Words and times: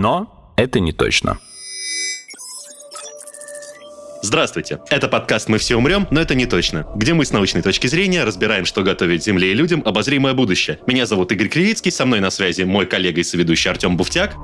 Но 0.00 0.54
это 0.56 0.80
не 0.80 0.92
точно. 0.92 1.38
Здравствуйте. 4.22 4.78
Это 4.88 5.08
подкаст 5.08 5.50
«Мы 5.50 5.58
все 5.58 5.76
умрем, 5.76 6.08
но 6.10 6.22
это 6.22 6.34
не 6.34 6.46
точно», 6.46 6.86
где 6.96 7.12
мы 7.12 7.26
с 7.26 7.32
научной 7.32 7.60
точки 7.60 7.86
зрения 7.86 8.24
разбираем, 8.24 8.64
что 8.64 8.82
готовит 8.82 9.22
Земле 9.22 9.50
и 9.50 9.54
людям 9.54 9.82
обозримое 9.84 10.32
будущее. 10.32 10.78
Меня 10.86 11.04
зовут 11.04 11.32
Игорь 11.32 11.48
Кривицкий, 11.48 11.92
со 11.92 12.06
мной 12.06 12.20
на 12.20 12.30
связи 12.30 12.62
мой 12.62 12.86
коллега 12.86 13.20
и 13.20 13.24
соведущий 13.24 13.70
Артем 13.70 13.98
Буфтяк. 13.98 14.36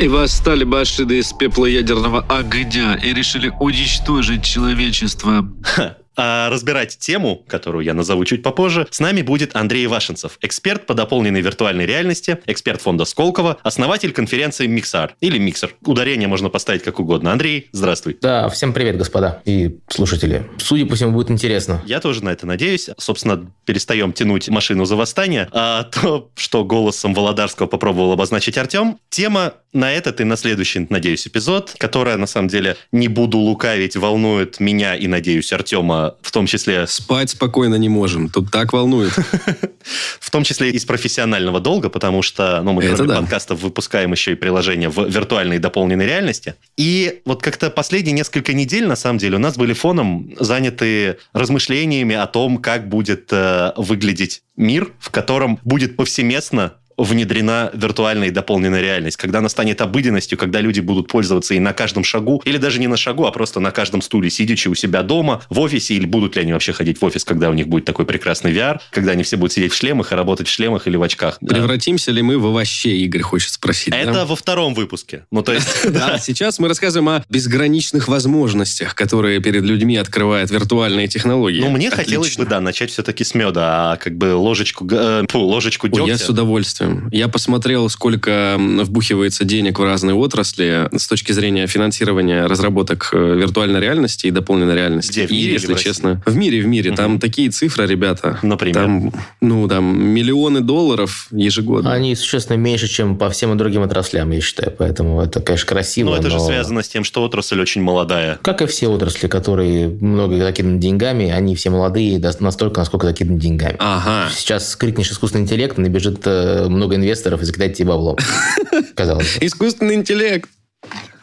И 0.00 0.06
восстали 0.06 0.62
башиды 0.62 1.18
из 1.18 1.32
пепла 1.32 1.66
ядерного 1.66 2.24
огня 2.28 2.94
и 2.94 3.12
решили 3.12 3.52
уничтожить 3.58 4.44
человечество. 4.44 5.48
Ха. 5.64 5.96
А 6.16 6.48
разбирать 6.50 6.98
тему, 6.98 7.44
которую 7.46 7.84
я 7.84 7.94
назову 7.94 8.24
чуть 8.24 8.42
попозже, 8.42 8.86
с 8.90 9.00
нами 9.00 9.22
будет 9.22 9.54
Андрей 9.54 9.86
Вашенцев, 9.86 10.38
эксперт 10.40 10.86
по 10.86 10.94
дополненной 10.94 11.40
виртуальной 11.40 11.86
реальности, 11.86 12.38
эксперт 12.46 12.80
фонда 12.80 13.04
Сколково, 13.04 13.58
основатель 13.62 14.12
конференции 14.12 14.66
Миксар 14.66 15.14
или 15.20 15.38
Миксер. 15.38 15.74
Ударение 15.84 16.28
можно 16.28 16.48
поставить 16.48 16.82
как 16.82 17.00
угодно. 17.00 17.32
Андрей, 17.32 17.68
здравствуй. 17.72 18.16
Да, 18.20 18.48
всем 18.48 18.72
привет, 18.72 18.96
господа 18.96 19.42
и 19.44 19.78
слушатели. 19.88 20.46
Судя 20.58 20.86
по 20.86 20.94
всему, 20.94 21.12
будет 21.12 21.30
интересно. 21.30 21.82
Я 21.86 22.00
тоже 22.00 22.24
на 22.24 22.30
это 22.30 22.46
надеюсь. 22.46 22.90
Собственно, 22.98 23.50
перестаем 23.64 24.12
тянуть 24.12 24.48
машину 24.48 24.84
за 24.84 24.96
восстание. 24.96 25.48
А 25.52 25.84
то, 25.84 26.30
что 26.36 26.64
голосом 26.64 27.14
Володарского 27.14 27.66
попробовал 27.66 28.12
обозначить 28.12 28.56
Артем, 28.56 28.98
тема 29.10 29.54
на 29.76 29.92
этот 29.92 30.20
и 30.20 30.24
на 30.24 30.36
следующий, 30.36 30.86
надеюсь, 30.90 31.26
эпизод, 31.26 31.74
которая, 31.78 32.16
на 32.16 32.26
самом 32.26 32.48
деле, 32.48 32.76
не 32.92 33.08
буду 33.08 33.38
лукавить, 33.38 33.96
волнует 33.96 34.58
меня 34.58 34.96
и, 34.96 35.06
надеюсь, 35.06 35.52
Артема 35.52 36.16
в 36.22 36.32
том 36.32 36.46
числе... 36.46 36.86
Спать 36.86 37.30
спокойно 37.30 37.76
не 37.76 37.88
можем, 37.88 38.28
тут 38.28 38.50
так 38.50 38.72
волнует. 38.72 39.12
В 40.18 40.30
том 40.32 40.42
числе 40.42 40.70
из 40.70 40.84
профессионального 40.84 41.60
долга, 41.60 41.88
потому 41.88 42.22
что 42.22 42.60
ну, 42.62 42.72
мы 42.72 42.82
кроме 42.82 43.14
подкастов 43.14 43.60
выпускаем 43.60 44.10
еще 44.10 44.32
и 44.32 44.34
приложения 44.34 44.88
в 44.88 45.08
виртуальной 45.08 45.56
и 45.56 45.58
дополненной 45.60 46.06
реальности. 46.06 46.54
И 46.76 47.20
вот 47.24 47.42
как-то 47.42 47.70
последние 47.70 48.12
несколько 48.12 48.52
недель, 48.52 48.86
на 48.86 48.96
самом 48.96 49.18
деле, 49.18 49.36
у 49.36 49.38
нас 49.38 49.56
были 49.56 49.74
фоном 49.74 50.34
заняты 50.40 51.18
размышлениями 51.32 52.16
о 52.16 52.26
том, 52.26 52.58
как 52.58 52.88
будет 52.88 53.28
э, 53.30 53.72
выглядеть 53.76 54.42
мир, 54.56 54.92
в 54.98 55.10
котором 55.10 55.60
будет 55.62 55.96
повсеместно 55.96 56.74
внедрена 56.96 57.70
виртуальная 57.74 58.28
и 58.28 58.30
дополненная 58.30 58.80
реальность, 58.80 59.16
когда 59.16 59.38
она 59.38 59.48
станет 59.48 59.80
обыденностью, 59.80 60.38
когда 60.38 60.60
люди 60.60 60.80
будут 60.80 61.08
пользоваться 61.08 61.54
и 61.54 61.58
на 61.58 61.72
каждом 61.72 62.04
шагу, 62.04 62.42
или 62.44 62.58
даже 62.58 62.80
не 62.80 62.86
на 62.86 62.96
шагу, 62.96 63.26
а 63.26 63.32
просто 63.32 63.60
на 63.60 63.70
каждом 63.70 64.02
стуле, 64.02 64.30
сидячи 64.30 64.68
у 64.68 64.74
себя 64.74 65.02
дома, 65.02 65.42
в 65.50 65.60
офисе, 65.60 65.94
или 65.94 66.06
будут 66.06 66.36
ли 66.36 66.42
они 66.42 66.52
вообще 66.52 66.72
ходить 66.72 67.00
в 67.00 67.04
офис, 67.04 67.24
когда 67.24 67.50
у 67.50 67.54
них 67.54 67.68
будет 67.68 67.84
такой 67.84 68.06
прекрасный 68.06 68.52
VR, 68.52 68.80
когда 68.90 69.12
они 69.12 69.22
все 69.22 69.36
будут 69.36 69.52
сидеть 69.52 69.72
в 69.72 69.76
шлемах 69.76 70.12
и 70.12 70.14
работать 70.14 70.48
в 70.48 70.50
шлемах 70.50 70.86
или 70.86 70.96
в 70.96 71.02
очках. 71.02 71.38
Да. 71.40 71.54
Превратимся 71.54 72.12
ли 72.12 72.22
мы 72.22 72.38
в 72.38 72.46
овощей, 72.46 73.04
Игорь 73.04 73.22
хочет 73.22 73.52
спросить. 73.52 73.90
да? 73.90 73.98
Это 73.98 74.26
во 74.26 74.36
втором 74.36 74.74
выпуске. 74.74 75.26
Ну, 75.30 75.42
то 75.42 75.52
есть... 75.52 75.66
Да, 75.96 76.18
сейчас 76.18 76.58
мы 76.58 76.68
рассказываем 76.68 77.08
о 77.08 77.24
безграничных 77.28 78.08
возможностях, 78.08 78.94
которые 78.94 79.40
перед 79.40 79.62
людьми 79.62 79.96
открывает 79.96 80.50
виртуальные 80.50 81.08
технологии. 81.08 81.60
Ну, 81.60 81.70
мне 81.70 81.90
хотелось 81.90 82.36
бы, 82.36 82.44
да, 82.44 82.60
начать 82.60 82.90
все-таки 82.90 83.24
с 83.24 83.34
меда, 83.34 83.92
а 83.92 83.96
как 83.96 84.16
бы 84.16 84.34
ложечку, 84.34 84.86
э, 84.90 85.24
фу, 85.30 85.40
ложечку 85.40 85.88
дегтя. 85.88 86.06
я 86.06 86.18
с 86.18 86.28
удовольствием. 86.28 86.85
Я 87.10 87.28
посмотрел, 87.28 87.88
сколько 87.88 88.56
вбухивается 88.58 89.44
денег 89.44 89.78
в 89.78 89.84
разные 89.84 90.14
отрасли 90.14 90.88
с 90.96 91.06
точки 91.08 91.32
зрения 91.32 91.66
финансирования 91.66 92.46
разработок 92.46 93.10
э, 93.12 93.36
виртуальной 93.36 93.80
реальности 93.80 94.26
и 94.26 94.30
дополненной 94.30 94.74
реальности. 94.74 95.10
Где, 95.12 95.26
в 95.26 95.30
И, 95.30 95.34
мире 95.34 95.46
или 95.46 95.52
если 95.54 95.74
в 95.74 95.80
честно, 95.80 96.22
в 96.26 96.36
мире, 96.36 96.60
в 96.62 96.66
мире. 96.66 96.92
Там 96.92 97.18
такие 97.18 97.50
цифры, 97.50 97.86
ребята. 97.86 98.38
Например? 98.42 98.74
Там, 98.74 99.12
ну, 99.40 99.68
там 99.68 100.00
миллионы 100.00 100.60
долларов 100.60 101.28
ежегодно. 101.30 101.92
Они 101.92 102.14
существенно 102.14 102.56
меньше, 102.56 102.88
чем 102.88 103.16
по 103.16 103.30
всем 103.30 103.56
другим 103.56 103.82
отраслям, 103.82 104.30
я 104.30 104.40
считаю. 104.40 104.72
Поэтому 104.76 105.20
это, 105.20 105.40
конечно, 105.40 105.66
красиво. 105.68 106.10
Ну, 106.10 106.16
это 106.16 106.30
же 106.30 106.36
но- 106.36 106.46
связано 106.46 106.82
с 106.82 106.88
тем, 106.88 107.04
что 107.04 107.22
отрасль 107.24 107.60
очень 107.60 107.82
молодая. 107.82 108.38
Как 108.42 108.62
и 108.62 108.66
все 108.66 108.88
отрасли, 108.88 109.28
которые 109.28 109.88
много 109.88 110.36
закиданы 110.38 110.78
деньгами, 110.78 111.30
они 111.30 111.54
все 111.56 111.70
молодые 111.70 112.18
настолько, 112.40 112.80
насколько 112.80 113.06
закиданы 113.06 113.38
деньгами. 113.38 113.76
Ага. 113.78 114.30
Сейчас 114.34 114.76
крикнешь 114.76 115.10
искусственный 115.10 115.44
интеллект, 115.44 115.78
набежит 115.78 116.20
э, 116.24 116.68
много 116.76 116.96
инвесторов 116.96 117.42
и 117.42 117.44
закидает 117.44 117.74
тебе 117.74 117.88
баблом. 117.90 118.16
Казалось. 118.94 119.38
Искусственный 119.40 119.94
интеллект. 119.94 120.48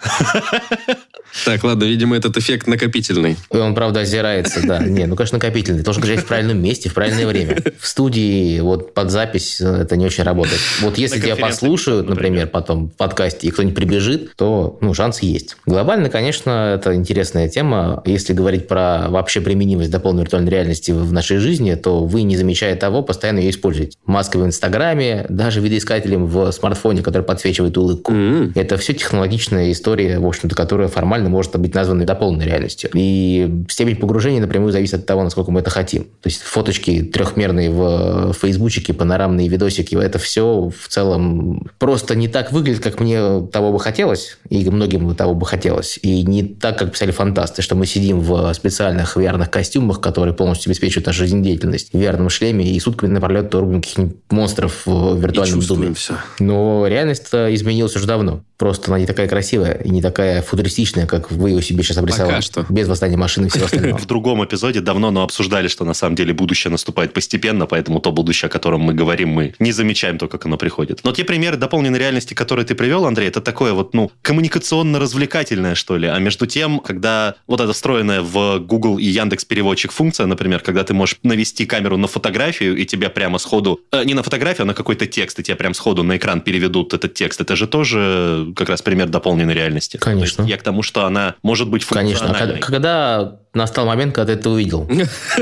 Так, 1.46 1.64
ладно, 1.64 1.86
видимо, 1.86 2.16
этот 2.16 2.38
эффект 2.38 2.68
накопительный. 2.68 3.38
Он, 3.50 3.74
правда, 3.76 4.02
озирается, 4.02 4.62
да. 4.66 4.80
Не, 4.84 5.06
ну, 5.06 5.16
конечно, 5.16 5.38
накопительный. 5.38 5.84
Должен 5.84 6.04
лежать 6.04 6.22
в 6.22 6.26
правильном 6.26 6.62
месте, 6.62 6.90
в 6.90 6.94
правильное 6.94 7.28
время. 7.28 7.58
В 7.80 7.88
студии, 7.88 8.60
вот 8.60 8.94
под 8.94 9.12
запись 9.12 9.60
э, 9.60 9.82
это 9.82 9.96
не 9.96 10.06
очень 10.06 10.24
работает. 10.24 10.60
Вот 10.82 10.98
если 10.98 11.20
тебя 11.20 11.36
послушают, 11.36 12.08
например. 12.08 12.48
потом 12.48 12.90
в 12.90 12.94
подкасте, 12.94 13.48
и 13.48 13.52
кто-нибудь 13.52 13.76
прибежит, 13.76 14.36
то, 14.36 14.78
ну, 14.82 14.94
шанс 14.94 15.22
есть. 15.22 15.58
Глобально, 15.66 16.10
конечно, 16.10 16.74
это 16.76 16.94
интересная 16.96 17.50
тема. 17.50 18.02
Если 18.06 18.34
говорить 18.34 18.68
про 18.68 19.08
вообще 19.10 19.42
применимость 19.42 19.92
дополненной 19.92 20.24
виртуальной 20.24 20.52
реальности 20.52 20.92
в 20.92 21.12
нашей 21.12 21.38
жизни, 21.38 21.76
то 21.76 22.06
вы, 22.06 22.24
не 22.24 22.38
замечая 22.38 22.76
того, 22.76 23.02
постоянно 23.02 23.40
ее 23.40 23.50
используете. 23.50 23.98
Маской 24.06 24.38
в 24.38 24.46
Инстаграме, 24.46 25.26
даже 25.30 25.62
видоискателем 25.62 26.28
в 26.28 26.52
смартфоне, 26.52 27.02
который 27.02 27.24
подсвечивает 27.24 27.78
улыбку. 27.78 28.14
Это 28.56 28.78
все 28.78 28.94
технологичная 28.94 29.72
история, 29.72 30.20
в 30.20 30.28
общем-то, 30.28 30.56
которая 30.56 30.88
формально 30.88 31.23
может 31.30 31.56
быть 31.58 31.74
названа 31.76 32.06
дополненной 32.06 32.46
реальностью. 32.46 32.90
И 32.94 33.64
степень 33.70 33.96
погружения 33.96 34.42
напрямую 34.42 34.72
зависит 34.72 34.96
от 34.96 35.06
того, 35.06 35.24
насколько 35.24 35.52
мы 35.52 35.62
это 35.62 35.70
хотим. 35.70 36.04
То 36.04 36.28
есть 36.28 36.42
фоточки 36.42 37.02
трехмерные 37.02 37.70
в 37.70 38.34
фейсбучике, 38.34 38.94
панорамные 38.94 39.48
видосики, 39.48 39.96
это 39.96 40.20
все 40.20 40.70
в 40.70 40.88
целом 40.88 41.68
просто 41.80 42.16
не 42.16 42.28
так 42.28 42.52
выглядит, 42.52 42.82
как 42.82 43.00
мне 43.00 43.42
того 43.52 43.72
бы 43.72 43.80
хотелось, 43.80 44.38
и 44.50 44.70
многим 44.70 45.14
того 45.16 45.34
бы 45.34 45.46
хотелось. 45.46 46.00
И 46.02 46.24
не 46.24 46.44
так, 46.44 46.78
как 46.78 46.92
писали 46.94 47.12
фантасты, 47.12 47.62
что 47.62 47.76
мы 47.76 47.86
сидим 47.86 48.20
в 48.20 48.54
специальных 48.54 49.18
VR 49.18 49.48
костюмах, 49.48 50.02
которые 50.02 50.34
полностью 50.34 50.70
обеспечивают 50.70 51.08
нашу 51.08 51.20
жизнедеятельность, 51.20 51.94
в 51.94 51.98
VR 51.98 52.30
шлеме, 52.30 52.66
и 52.66 52.80
сутками 52.80 53.10
напролет 53.12 53.54
рубим 53.54 53.82
каких-нибудь 53.82 54.16
монстров 54.30 54.84
в 54.86 55.20
виртуальном 55.20 55.60
доме. 55.62 55.94
Но 56.40 56.86
реальность-то 56.88 57.54
изменилась 57.54 57.96
уже 57.96 58.08
давно. 58.08 58.44
Просто 58.58 58.92
она 58.92 59.00
не 59.00 59.06
такая 59.06 59.28
красивая 59.28 59.74
и 59.74 59.90
не 59.90 60.02
такая 60.02 60.42
футуристичная, 60.42 61.06
как 61.22 61.32
вы 61.32 61.50
ее 61.52 61.62
себе 61.62 61.84
сейчас 61.84 61.98
обрисовали. 61.98 62.32
Пока 62.32 62.42
что. 62.42 62.66
Без 62.70 62.88
восстания 62.88 63.18
машины 63.18 63.48
и 63.48 63.50
всего 63.50 63.66
остального. 63.66 63.98
В 63.98 64.06
другом 64.06 64.44
эпизоде 64.44 64.82
давно, 64.82 65.12
но 65.12 65.24
обсуждали, 65.24 65.68
что 65.68 65.86
на 65.86 65.94
самом 65.94 66.16
деле 66.16 66.34
будущее 66.34 66.72
наступает 66.72 67.14
постепенно, 67.14 67.66
поэтому 67.66 68.00
то 68.00 68.12
будущее, 68.12 68.48
о 68.48 68.52
котором 68.52 68.82
мы 68.82 68.94
говорим, 68.94 69.30
мы 69.30 69.54
не 69.60 69.72
замечаем 69.72 70.18
то, 70.18 70.28
как 70.28 70.46
оно 70.46 70.58
приходит. 70.58 71.02
Но 71.04 71.12
те 71.12 71.24
примеры 71.24 71.58
дополненной 71.58 72.00
реальности, 72.00 72.34
которые 72.34 72.66
ты 72.66 72.76
привел, 72.76 73.06
Андрей, 73.06 73.28
это 73.28 73.42
такое 73.42 73.74
вот, 73.74 73.94
ну, 73.94 74.12
коммуникационно-развлекательное, 74.22 75.76
что 75.76 75.98
ли. 75.98 76.08
А 76.08 76.18
между 76.20 76.46
тем, 76.46 76.80
когда 76.80 77.36
вот 77.48 77.62
эта 77.62 77.74
встроенная 77.74 78.22
в 78.22 78.60
Google 78.60 78.98
и 78.98 79.06
Яндекс 79.06 79.46
переводчик 79.46 79.92
функция, 79.92 80.26
например, 80.26 80.60
когда 80.60 80.84
ты 80.84 80.94
можешь 80.94 81.18
навести 81.24 81.66
камеру 81.66 81.98
на 81.98 82.08
фотографию, 82.08 82.76
и 82.78 82.86
тебя 82.86 83.10
прямо 83.10 83.38
сходу, 83.38 83.80
э, 83.92 84.04
не 84.04 84.14
на 84.14 84.24
фотографию, 84.24 84.64
а 84.64 84.66
на 84.66 84.74
какой-то 84.74 85.06
текст, 85.06 85.40
и 85.40 85.44
тебя 85.44 85.56
прям 85.56 85.74
сходу 85.74 86.04
на 86.04 86.18
экран 86.18 86.42
переведут 86.42 86.94
этот 86.94 87.14
текст, 87.14 87.42
это 87.42 87.56
же 87.56 87.68
тоже 87.68 88.52
как 88.56 88.70
раз 88.70 88.82
пример 88.82 89.10
дополненной 89.10 89.54
реальности. 89.54 89.98
Конечно. 89.98 90.38
То 90.38 90.42
есть 90.44 90.52
я 90.52 90.58
к 90.58 90.64
тому, 90.64 90.82
что 90.82 91.03
она 91.06 91.36
может 91.44 91.70
быть 91.70 91.86
Конечно. 91.86 92.26
А 92.26 92.28
функциональной. 92.30 92.60
когда, 92.62 92.66
когда 92.68 93.40
настал 93.54 93.86
момент, 93.86 94.14
когда 94.16 94.34
ты 94.34 94.40
это 94.40 94.50
увидел? 94.50 94.88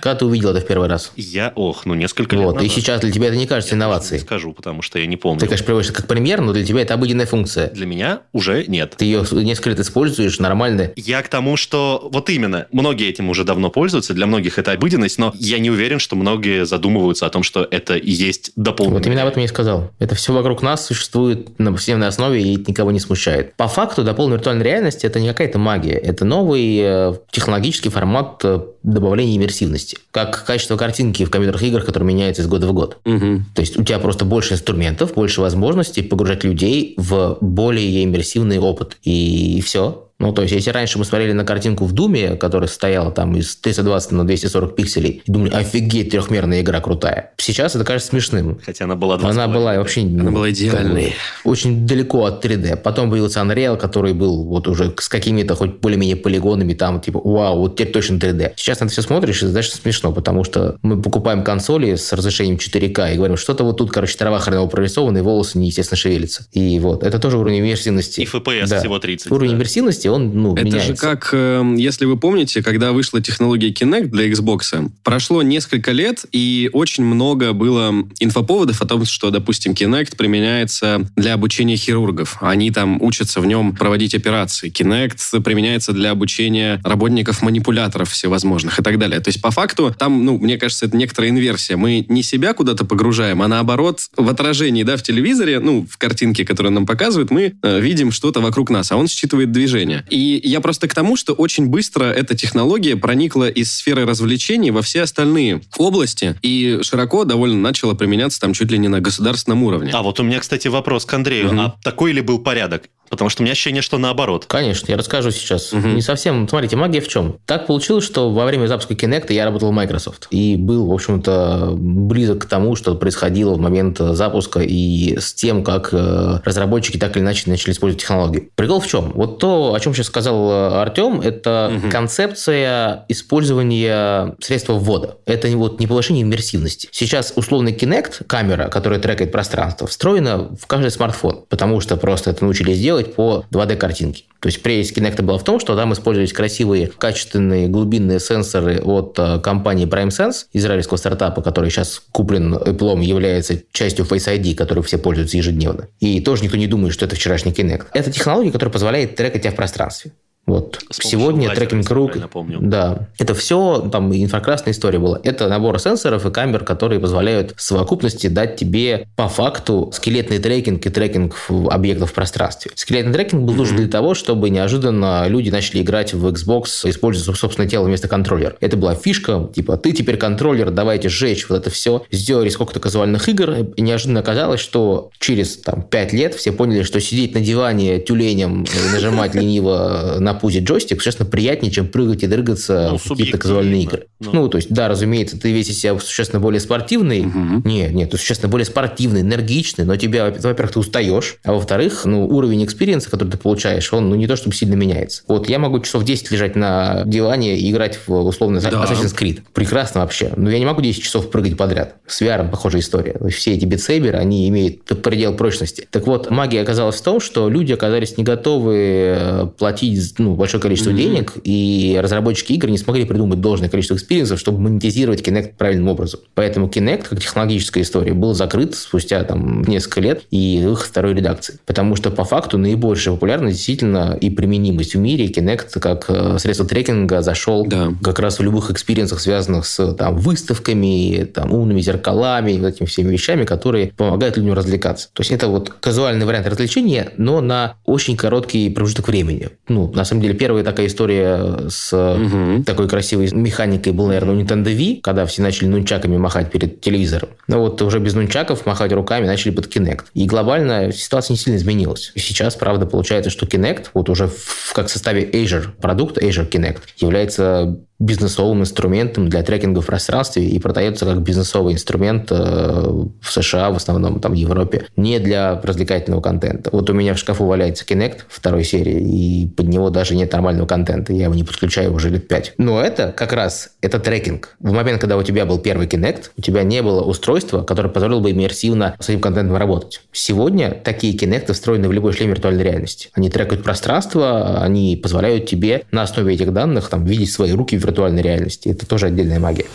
Когда 0.00 0.14
ты 0.14 0.24
увидел 0.26 0.50
это 0.50 0.60
в 0.60 0.66
первый 0.66 0.88
раз? 0.88 1.12
Я, 1.16 1.52
ох, 1.54 1.86
ну 1.86 1.94
несколько 1.94 2.36
лет 2.36 2.44
Вот. 2.44 2.60
И 2.60 2.64
назад. 2.64 2.72
сейчас 2.76 3.00
для 3.00 3.10
тебя 3.10 3.28
это 3.28 3.36
не 3.36 3.46
кажется 3.46 3.74
Не 3.74 3.78
инновацией. 3.78 4.20
скажу, 4.20 4.52
потому 4.52 4.82
что 4.82 4.98
я 4.98 5.06
не 5.06 5.16
помню. 5.16 5.40
Ты, 5.40 5.46
конечно, 5.46 5.66
приводишь 5.66 5.92
как 5.92 6.06
пример, 6.06 6.40
но 6.40 6.52
для 6.52 6.64
тебя 6.64 6.82
это 6.82 6.94
обыденная 6.94 7.26
функция. 7.26 7.70
Для 7.70 7.86
меня 7.86 8.20
уже 8.32 8.64
нет. 8.66 8.94
Ты 8.96 9.06
ее 9.06 9.24
несколько 9.32 9.70
лет 9.70 9.80
используешь, 9.80 10.38
нормально. 10.38 10.90
Я 10.96 11.22
к 11.22 11.28
тому, 11.28 11.56
что 11.56 12.08
вот 12.12 12.30
именно, 12.30 12.66
многие 12.72 13.08
этим 13.08 13.30
уже 13.30 13.44
давно 13.44 13.70
пользуются, 13.70 14.14
для 14.14 14.26
многих 14.26 14.58
это 14.58 14.72
обыденность, 14.72 15.18
но 15.18 15.32
я 15.38 15.58
не 15.58 15.70
уверен, 15.70 15.98
что 15.98 16.16
многие 16.16 16.66
задумываются 16.66 17.26
о 17.26 17.30
том, 17.30 17.42
что 17.42 17.66
это 17.70 17.96
и 17.96 18.10
есть 18.10 18.52
дополненная. 18.56 18.98
Вот 18.98 19.06
именно 19.06 19.22
об 19.22 19.28
этом 19.28 19.40
я 19.40 19.44
и 19.46 19.48
сказал. 19.48 19.90
Это 19.98 20.14
все 20.14 20.32
вокруг 20.32 20.62
нас 20.62 20.86
существует 20.86 21.58
на 21.58 21.72
повседневной 21.72 22.08
основе 22.08 22.42
и 22.42 22.56
никого 22.56 22.90
не 22.90 23.00
смущает. 23.00 23.54
По 23.56 23.68
факту 23.68 24.04
дополненная 24.04 24.38
виртуальная 24.38 24.64
реальность– 24.64 25.04
это 25.04 25.20
не 25.20 25.28
какая-то 25.28 25.58
магия. 25.58 25.94
Это 25.94 26.24
новые 26.24 26.82
э, 26.82 27.14
технологии, 27.30 27.53
технологический 27.54 27.88
формат 27.88 28.40
э, 28.44 28.60
добавления 28.82 29.36
иммерсивности. 29.36 29.98
Как 30.10 30.44
качество 30.44 30.76
картинки 30.76 31.24
в 31.24 31.30
компьютерных 31.30 31.62
играх, 31.62 31.86
которые 31.86 32.08
меняются 32.08 32.42
из 32.42 32.48
года 32.48 32.66
в 32.66 32.72
год. 32.72 32.98
Угу. 33.04 33.42
То 33.54 33.60
есть 33.60 33.78
у 33.78 33.84
тебя 33.84 33.98
просто 33.98 34.24
больше 34.24 34.54
инструментов, 34.54 35.14
больше 35.14 35.40
возможностей 35.40 36.02
погружать 36.02 36.42
людей 36.42 36.94
в 36.96 37.38
более 37.40 38.02
иммерсивный 38.04 38.58
опыт. 38.58 38.96
И 39.04 39.62
все. 39.64 40.03
Ну, 40.18 40.32
то 40.32 40.42
есть, 40.42 40.54
если 40.54 40.70
раньше 40.70 40.98
мы 40.98 41.04
смотрели 41.04 41.32
на 41.32 41.44
картинку 41.44 41.84
в 41.84 41.92
Думе, 41.92 42.36
которая 42.36 42.68
состояла 42.68 43.10
там 43.10 43.36
из 43.36 43.56
320 43.56 44.12
на 44.12 44.24
240 44.26 44.76
пикселей, 44.76 45.22
и 45.24 45.30
думали, 45.30 45.50
офигеть, 45.50 46.10
трехмерная 46.10 46.60
игра 46.60 46.80
крутая. 46.80 47.32
Сейчас 47.36 47.74
это 47.74 47.84
кажется 47.84 48.10
смешным. 48.10 48.58
Хотя 48.64 48.84
она 48.84 48.94
была 48.96 49.16
Она 49.16 49.48
была 49.48 49.74
вообще... 49.76 50.02
Она 50.02 50.30
была 50.30 50.50
идеальной. 50.50 51.14
Очень 51.44 51.86
далеко 51.86 52.24
от 52.24 52.44
3D. 52.44 52.76
Потом 52.76 53.10
появился 53.10 53.40
Unreal, 53.40 53.76
который 53.76 54.12
был 54.14 54.44
вот 54.44 54.68
уже 54.68 54.94
с 54.98 55.08
какими-то 55.08 55.54
хоть 55.56 55.78
более-менее 55.80 56.16
полигонами, 56.16 56.74
там, 56.74 57.00
типа, 57.00 57.20
вау, 57.22 57.58
вот 57.58 57.76
теперь 57.76 57.92
точно 57.92 58.16
3D. 58.16 58.52
Сейчас 58.56 58.80
на 58.80 58.84
это 58.84 58.92
все 58.92 59.02
смотришь, 59.02 59.42
и 59.42 59.46
знаешь, 59.46 59.70
смешно, 59.70 60.12
потому 60.12 60.44
что 60.44 60.76
мы 60.82 61.02
покупаем 61.02 61.42
консоли 61.42 61.96
с 61.96 62.12
разрешением 62.12 62.56
4К 62.56 63.14
и 63.14 63.16
говорим, 63.16 63.36
что-то 63.36 63.64
вот 63.64 63.76
тут, 63.78 63.90
короче, 63.90 64.16
трава 64.16 64.38
хреново 64.38 64.68
прорисована, 64.68 65.18
и 65.18 65.20
волосы 65.22 65.58
неестественно 65.58 65.98
шевелятся. 65.98 66.46
И 66.52 66.78
вот, 66.78 67.02
это 67.02 67.18
тоже 67.18 67.38
уровень 67.38 67.60
иммерсивности. 67.60 68.20
И 68.20 68.24
FPS 68.26 68.68
Да. 68.68 68.78
всего 68.80 68.98
30. 68.98 69.30
Уровень 69.30 69.50
да. 69.50 69.56
иммерсивности, 69.56 70.03
он, 70.08 70.30
ну, 70.34 70.54
Это 70.54 70.64
меняется. 70.64 70.88
же 70.88 70.96
как, 70.96 71.30
э, 71.32 71.74
если 71.76 72.04
вы 72.04 72.16
помните, 72.16 72.62
когда 72.62 72.92
вышла 72.92 73.20
технология 73.20 73.70
Kinect 73.70 74.06
для 74.06 74.28
Xbox, 74.30 74.90
прошло 75.02 75.42
несколько 75.42 75.92
лет, 75.92 76.24
и 76.32 76.70
очень 76.72 77.04
много 77.04 77.52
было 77.52 77.92
инфоповодов 78.20 78.82
о 78.82 78.86
том, 78.86 79.04
что, 79.04 79.30
допустим, 79.30 79.72
Kinect 79.72 80.16
применяется 80.16 81.08
для 81.16 81.34
обучения 81.34 81.76
хирургов. 81.76 82.38
Они 82.40 82.70
там 82.70 83.00
учатся 83.02 83.40
в 83.40 83.46
нем 83.46 83.74
проводить 83.74 84.14
операции. 84.14 84.70
Kinect 84.70 85.40
применяется 85.42 85.92
для 85.92 86.10
обучения 86.10 86.80
работников-манипуляторов 86.84 88.10
всевозможных 88.10 88.78
и 88.78 88.82
так 88.82 88.98
далее. 88.98 89.20
То 89.20 89.28
есть, 89.28 89.40
по 89.40 89.50
факту, 89.50 89.94
там, 89.96 90.24
ну, 90.24 90.38
мне 90.38 90.58
кажется, 90.58 90.86
это 90.86 90.96
некоторая 90.96 91.30
инверсия. 91.30 91.76
Мы 91.76 92.04
не 92.08 92.22
себя 92.22 92.54
куда-то 92.54 92.84
погружаем, 92.84 93.42
а 93.42 93.48
наоборот, 93.48 94.00
в 94.16 94.28
отражении, 94.28 94.82
да, 94.82 94.96
в 94.96 95.02
телевизоре, 95.02 95.60
ну, 95.60 95.86
в 95.90 95.98
картинке, 95.98 96.44
которую 96.44 96.72
нам 96.72 96.86
показывают, 96.86 97.30
мы 97.30 97.54
э, 97.62 97.80
видим 97.80 98.12
что-то 98.12 98.40
вокруг 98.40 98.70
нас, 98.70 98.92
а 98.92 98.96
он 98.96 99.08
считывает 99.08 99.52
движение. 99.52 99.93
И 100.10 100.40
я 100.44 100.60
просто 100.60 100.88
к 100.88 100.94
тому, 100.94 101.16
что 101.16 101.32
очень 101.32 101.66
быстро 101.66 102.04
эта 102.04 102.34
технология 102.34 102.96
проникла 102.96 103.48
из 103.48 103.72
сферы 103.72 104.04
развлечений 104.04 104.70
во 104.70 104.82
все 104.82 105.02
остальные 105.02 105.62
области 105.78 106.36
и 106.42 106.80
широко 106.82 107.24
довольно 107.24 107.58
начала 107.58 107.94
применяться 107.94 108.40
там 108.40 108.52
чуть 108.52 108.70
ли 108.70 108.78
не 108.78 108.88
на 108.88 109.00
государственном 109.00 109.62
уровне. 109.62 109.92
А 109.92 110.02
вот 110.02 110.20
у 110.20 110.22
меня, 110.22 110.40
кстати, 110.40 110.68
вопрос 110.68 111.04
к 111.04 111.14
Андрею. 111.14 111.48
Мгм. 111.48 111.60
А 111.60 111.74
такой 111.82 112.12
ли 112.12 112.20
был 112.20 112.38
порядок? 112.38 112.84
Потому 113.10 113.30
что 113.30 113.42
у 113.42 113.44
меня 113.44 113.52
ощущение, 113.52 113.82
что 113.82 113.98
наоборот. 113.98 114.46
Конечно, 114.46 114.90
я 114.90 114.96
расскажу 114.98 115.30
сейчас. 115.30 115.72
Мгм. 115.72 115.94
Не 115.96 116.02
совсем. 116.02 116.48
Смотрите, 116.48 116.76
магия 116.76 117.00
в 117.00 117.08
чем? 117.08 117.36
Так 117.46 117.66
получилось, 117.66 118.04
что 118.04 118.30
во 118.30 118.44
время 118.44 118.66
запуска 118.66 118.94
Kinect 118.94 119.32
я 119.32 119.44
работал 119.44 119.70
в 119.70 119.72
Microsoft. 119.72 120.26
И 120.30 120.56
был, 120.56 120.86
в 120.86 120.92
общем-то, 120.92 121.74
близок 121.76 122.42
к 122.42 122.44
тому, 122.46 122.74
что 122.76 122.94
происходило 122.94 123.54
в 123.54 123.60
момент 123.60 123.98
запуска 123.98 124.60
и 124.60 125.16
с 125.18 125.32
тем, 125.34 125.62
как 125.62 125.90
э, 125.92 126.40
разработчики 126.44 126.96
так 126.96 127.16
или 127.16 127.22
иначе 127.22 127.48
начали 127.50 127.72
использовать 127.72 128.00
технологии. 128.02 128.50
Прикол 128.56 128.80
в 128.80 128.86
чем? 128.86 129.12
Вот 129.14 129.38
то, 129.38 129.74
о 129.74 129.80
чем 129.80 129.94
сейчас 129.94 130.06
сказал 130.06 130.50
э, 130.50 130.68
Артем, 130.80 131.20
это 131.20 131.70
Мгм. 131.72 131.90
концепция 131.90 133.04
использования 133.08 134.34
средства 134.40 134.74
ввода. 134.74 135.18
Это 135.26 135.48
вот, 135.56 135.78
не 135.80 135.86
повышение 135.86 136.22
иммерсивности. 136.22 136.88
Сейчас 136.92 137.32
условный 137.36 137.72
Kinect, 137.72 138.24
камера, 138.26 138.68
которая 138.68 138.98
трекает 138.98 139.30
пространство, 139.32 139.86
встроена 139.86 140.48
в 140.58 140.66
каждый 140.66 140.90
смартфон, 140.90 141.44
потому 141.48 141.80
что 141.80 141.96
просто 141.96 142.30
это 142.30 142.44
научились 142.44 142.80
делать 142.80 142.93
по 143.02 143.44
2D-картинке. 143.50 144.24
То 144.40 144.48
есть 144.48 144.62
прелесть 144.62 144.96
Kinect 144.96 145.22
была 145.22 145.38
в 145.38 145.44
том, 145.44 145.58
что 145.58 145.74
там 145.74 145.94
использовались 145.94 146.34
красивые, 146.34 146.88
качественные 146.88 147.66
глубинные 147.66 148.20
сенсоры 148.20 148.78
от 148.78 149.18
э, 149.18 149.38
компании 149.40 149.86
PrimeSense, 149.86 150.46
израильского 150.52 150.98
стартапа, 150.98 151.40
который 151.40 151.70
сейчас 151.70 152.02
куплен 152.12 152.54
Apple, 152.54 153.02
является 153.02 153.62
частью 153.72 154.04
Face 154.04 154.28
ID, 154.28 154.54
которой 154.54 154.82
все 154.84 154.98
пользуются 154.98 155.38
ежедневно. 155.38 155.88
И 155.98 156.20
тоже 156.20 156.42
никто 156.44 156.58
не 156.58 156.66
думает, 156.66 156.92
что 156.92 157.06
это 157.06 157.16
вчерашний 157.16 157.52
Kinect. 157.52 157.86
Это 157.94 158.12
технология, 158.12 158.52
которая 158.52 158.72
позволяет 158.72 159.16
трекать 159.16 159.40
тебя 159.40 159.52
в 159.52 159.56
пространстве. 159.56 160.12
Вот. 160.46 160.80
С 160.90 161.08
Сегодня 161.08 161.50
трекинг 161.54 161.88
рук... 161.90 162.12
помню. 162.30 162.58
Да. 162.60 163.08
Это 163.18 163.34
все, 163.34 163.88
там, 163.90 164.14
инфракрасная 164.14 164.72
история 164.72 164.98
была. 164.98 165.18
Это 165.24 165.48
набор 165.48 165.78
сенсоров 165.78 166.26
и 166.26 166.30
камер, 166.30 166.64
которые 166.64 167.00
позволяют 167.00 167.54
в 167.56 167.62
совокупности 167.62 168.26
дать 168.26 168.56
тебе 168.56 169.08
по 169.16 169.28
факту 169.28 169.90
скелетный 169.94 170.38
трекинг 170.38 170.84
и 170.84 170.90
трекинг 170.90 171.34
объектов 171.70 172.10
в 172.10 172.14
пространстве. 172.14 172.72
Скелетный 172.74 173.12
трекинг 173.12 173.42
был 173.42 173.54
нужен 173.54 173.76
для 173.76 173.88
того, 173.88 174.14
чтобы 174.14 174.50
неожиданно 174.50 175.26
люди 175.28 175.48
начали 175.48 175.80
играть 175.80 176.12
в 176.12 176.26
Xbox, 176.26 176.88
используя 176.88 177.34
собственное 177.34 177.68
тело 177.68 177.86
вместо 177.86 178.08
контроллера. 178.08 178.56
Это 178.60 178.76
была 178.76 178.94
фишка, 178.94 179.48
типа, 179.54 179.78
ты 179.78 179.92
теперь 179.92 180.18
контроллер, 180.18 180.70
давайте 180.70 181.08
сжечь 181.08 181.48
вот 181.48 181.56
это 181.56 181.70
все. 181.70 182.04
Сделали 182.10 182.50
сколько-то 182.50 182.80
казуальных 182.80 183.28
игр, 183.28 183.50
и 183.76 183.80
неожиданно 183.80 184.20
оказалось, 184.20 184.60
что 184.60 185.10
через 185.18 185.56
там, 185.56 185.82
5 185.82 186.12
лет 186.12 186.34
все 186.34 186.52
поняли, 186.52 186.82
что 186.82 187.00
сидеть 187.00 187.34
на 187.34 187.40
диване 187.40 187.98
тюленем 187.98 188.64
и 188.64 188.92
нажимать 188.92 189.34
лениво 189.34 190.16
на 190.18 190.33
пузе 190.34 190.60
джойстик, 190.60 190.98
существенно 191.00 191.28
приятнее, 191.28 191.70
чем 191.72 191.86
прыгать 191.88 192.22
и 192.22 192.26
дрыгаться 192.26 192.88
Ну, 192.92 192.98
в 192.98 193.08
какие-то 193.08 193.38
казуальные 193.38 193.82
игры. 193.82 194.06
субъективно. 194.20 194.40
Ну, 194.42 194.48
то 194.48 194.56
есть, 194.58 194.70
да, 194.70 194.88
разумеется, 194.88 195.38
ты 195.38 195.52
весь 195.52 195.68
из 195.70 195.78
себя 195.80 195.98
существенно 195.98 196.40
более 196.40 196.60
спортивный. 196.60 197.22
Мгм. 197.22 197.62
Нет, 197.64 197.92
нет, 197.92 198.10
ты 198.10 198.16
существенно 198.18 198.50
более 198.50 198.64
спортивный, 198.66 199.20
энергичный, 199.22 199.84
но 199.84 199.96
тебя, 199.96 200.26
во-первых, 200.30 200.72
ты 200.72 200.78
устаешь, 200.78 201.36
а 201.44 201.52
во-вторых, 201.52 202.04
ну, 202.04 202.26
уровень 202.26 202.64
experience 202.64 203.02
а, 203.02 203.10
который 203.10 203.30
ты 203.30 203.38
получаешь, 203.38 203.92
он, 203.92 204.08
ну, 204.10 204.14
не 204.16 204.26
то 204.26 204.36
чтобы 204.36 204.54
сильно 204.54 204.74
меняется. 204.74 205.22
Вот 205.28 205.48
я 205.48 205.58
могу 205.58 205.80
часов 205.80 206.04
10 206.04 206.30
лежать 206.30 206.56
на 206.56 207.02
диване 207.04 207.58
и 207.58 207.70
играть 207.70 207.98
в 208.06 208.12
условно 208.12 208.60
Да. 208.60 208.68
Assassin's 208.70 209.16
Creed. 209.16 209.40
Прекрасно 209.52 210.00
вообще. 210.00 210.32
Но 210.36 210.50
я 210.50 210.58
не 210.58 210.64
могу 210.66 210.80
10 210.80 211.02
часов 211.02 211.30
прыгать 211.30 211.56
подряд. 211.56 211.96
С 212.06 212.20
VR 212.22 212.50
похожая 212.50 212.80
история. 212.82 213.18
Все 213.30 213.52
эти 213.54 213.64
Beat 213.64 213.84
Saber 213.84 214.08
ы, 214.08 214.18
они 214.18 214.48
имеют 214.48 214.84
предел 215.02 215.34
прочности. 215.34 215.86
Так 215.90 216.06
вот, 216.06 216.30
магия 216.30 216.60
оказалась 216.62 216.96
в 216.96 217.02
том, 217.02 217.20
что 217.20 217.48
люди 217.48 217.72
оказались 217.72 218.16
не 218.16 218.24
готовы 218.24 218.74
э, 218.76 219.46
платить 219.58 219.98
ну, 220.24 220.34
большое 220.34 220.60
количество 220.62 220.90
Мгм. 220.90 220.98
денег, 220.98 221.32
и 221.44 221.98
разработчики 222.02 222.52
игр 222.54 222.68
не 222.68 222.78
смогли 222.78 223.04
придумать 223.04 223.40
должное 223.40 223.68
количество 223.68 223.94
experience 223.94 224.28
ов, 224.28 224.38
чтобы 224.40 224.58
монетизировать 224.60 225.20
Kinect 225.20 225.54
правильным 225.56 225.88
образом. 225.88 226.20
Поэтому 226.34 226.66
Kinect, 226.68 227.06
как 227.10 227.20
технологическая 227.20 227.82
история, 227.82 228.12
был 228.14 228.34
закрыт 228.34 228.74
спустя 228.74 229.22
там, 229.24 229.62
несколько 229.62 230.00
лет 230.00 230.22
и 230.30 230.62
выход 230.64 230.86
второй 230.86 231.14
редакции. 231.14 231.58
Потому 231.66 231.96
что 231.96 232.10
по 232.10 232.24
факту 232.24 232.58
наибольшая 232.58 233.14
популярность 233.14 233.56
действительно 233.56 234.16
и 234.20 234.30
применимость 234.30 234.94
в 234.94 234.98
мире 234.98 235.26
Kinect 235.26 235.78
как 235.80 236.06
э, 236.08 236.38
средство 236.38 236.66
трекинга 236.66 237.22
зашел 237.22 237.66
Да. 237.66 237.92
как 238.02 238.18
раз 238.18 238.38
в 238.38 238.42
любых 238.42 238.70
experience 238.70 239.06
ах, 239.06 239.20
связанных 239.20 239.66
с 239.66 239.94
там, 239.94 240.16
выставками, 240.16 241.24
там, 241.32 241.52
умными 241.52 241.80
зеркалами 241.80 242.52
и 242.52 242.58
вот 242.58 242.68
этими 242.68 242.86
всеми 242.86 243.12
вещами, 243.12 243.44
которые 243.44 243.88
помогают 243.96 244.36
людям 244.36 244.54
развлекаться. 244.54 245.08
То 245.12 245.20
есть 245.22 245.30
это 245.32 245.48
вот 245.48 245.68
казуальный 245.80 246.26
вариант 246.26 246.46
развлечения, 246.46 247.10
но 247.16 247.40
на 247.40 247.76
очень 247.84 248.16
короткий 248.16 248.70
промежуток 248.70 249.08
времени. 249.08 249.50
Ну, 249.68 249.90
на 249.92 250.04
самом 250.14 250.22
деле, 250.22 250.34
первая 250.34 250.62
такая 250.62 250.86
история 250.86 251.68
с 251.68 251.92
Мгм. 251.92 252.64
такой 252.64 252.88
красивой 252.88 253.30
механикой 253.32 253.92
был, 253.92 254.06
наверное, 254.06 254.36
у 254.36 254.40
Nintendo 254.40 254.66
Wii, 254.74 255.00
когда 255.02 255.26
все 255.26 255.42
начали 255.42 255.66
нунчаками 255.66 256.16
махать 256.16 256.50
перед 256.50 256.80
телевизором. 256.80 257.30
Но 257.48 257.60
вот 257.60 257.82
уже 257.82 257.98
без 257.98 258.14
нунчаков 258.14 258.64
махать 258.66 258.92
руками 258.92 259.26
начали 259.26 259.52
под 259.52 259.66
Kinect. 259.66 260.04
И 260.14 260.26
глобально 260.26 260.92
ситуация 260.92 261.34
не 261.34 261.38
сильно 261.38 261.56
изменилась. 261.56 262.12
Сейчас, 262.16 262.54
правда, 262.54 262.86
получается, 262.86 263.30
что 263.30 263.46
Kinect, 263.46 263.86
вот 263.94 264.08
уже 264.08 264.28
в, 264.28 264.72
как 264.72 264.86
в 264.86 264.90
составе 264.90 265.24
Azure 265.24 265.66
продукт, 265.80 266.18
Azure 266.18 266.48
Kinect, 266.48 266.80
является 266.98 267.76
бизнесовым 268.04 268.60
инструментом 268.60 269.28
для 269.28 269.42
трекинга 269.42 269.80
в 269.80 269.86
пространстве 269.86 270.44
и 270.44 270.58
продается 270.58 271.06
как 271.06 271.22
бизнесовый 271.22 271.74
инструмент 271.74 272.28
э, 272.30 272.34
в 272.34 273.32
США, 273.32 273.70
в 273.70 273.76
основном 273.76 274.20
там 274.20 274.32
в 274.32 274.34
Европе, 274.34 274.86
не 274.96 275.18
для 275.18 275.60
развлекательного 275.60 276.20
контента. 276.20 276.70
Вот 276.72 276.88
у 276.90 276.92
меня 276.92 277.14
в 277.14 277.18
шкафу 277.18 277.46
валяется 277.46 277.84
Kinect 277.84 278.22
второй 278.28 278.64
серии, 278.64 279.00
и 279.00 279.46
под 279.48 279.68
него 279.68 279.90
даже 279.90 280.14
нет 280.14 280.32
нормального 280.32 280.66
контента, 280.66 281.12
я 281.12 281.24
его 281.24 281.34
не 281.34 281.44
подключаю 281.44 281.94
уже 281.94 282.10
лет 282.10 282.28
пять. 282.28 282.52
Но 282.58 282.80
это 282.80 283.12
как 283.16 283.32
раз, 283.32 283.70
это 283.80 283.98
трекинг. 283.98 284.56
В 284.60 284.72
момент, 284.72 285.00
когда 285.00 285.16
у 285.16 285.22
тебя 285.22 285.46
был 285.46 285.58
первый 285.58 285.86
Kinect, 285.86 286.30
у 286.36 286.42
тебя 286.42 286.62
не 286.62 286.82
было 286.82 287.02
устройства, 287.02 287.62
которое 287.62 287.88
позволило 287.88 288.20
бы 288.20 288.30
иммерсивно 288.32 288.96
с 289.00 289.08
этим 289.08 289.20
контентом 289.20 289.56
работать. 289.56 290.02
Сегодня 290.12 290.70
такие 290.84 291.16
Kinect 291.16 291.52
встроены 291.52 291.88
в 291.88 291.92
любой 291.92 292.12
шлем 292.12 292.30
виртуальной 292.30 292.64
реальности. 292.64 293.08
Они 293.14 293.30
трекают 293.30 293.64
пространство, 293.64 294.62
они 294.62 294.96
позволяют 294.96 295.46
тебе 295.46 295.84
на 295.90 296.02
основе 296.02 296.34
этих 296.34 296.52
данных 296.52 296.88
там, 296.88 297.04
видеть 297.04 297.32
свои 297.32 297.52
руки 297.52 297.78
в 297.78 297.84
виртуальной 297.94 298.22
реальности. 298.22 298.68
Это 298.68 298.86
тоже 298.86 299.06
отдельная 299.06 299.38
магия. 299.38 299.66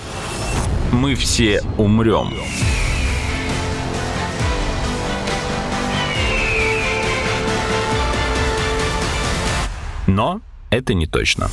Мы 0.91 1.15
все 1.15 1.61
умрем. 1.77 2.33
Но 10.07 10.41
это 10.69 10.93
не 10.93 11.05
точно. 11.05 11.49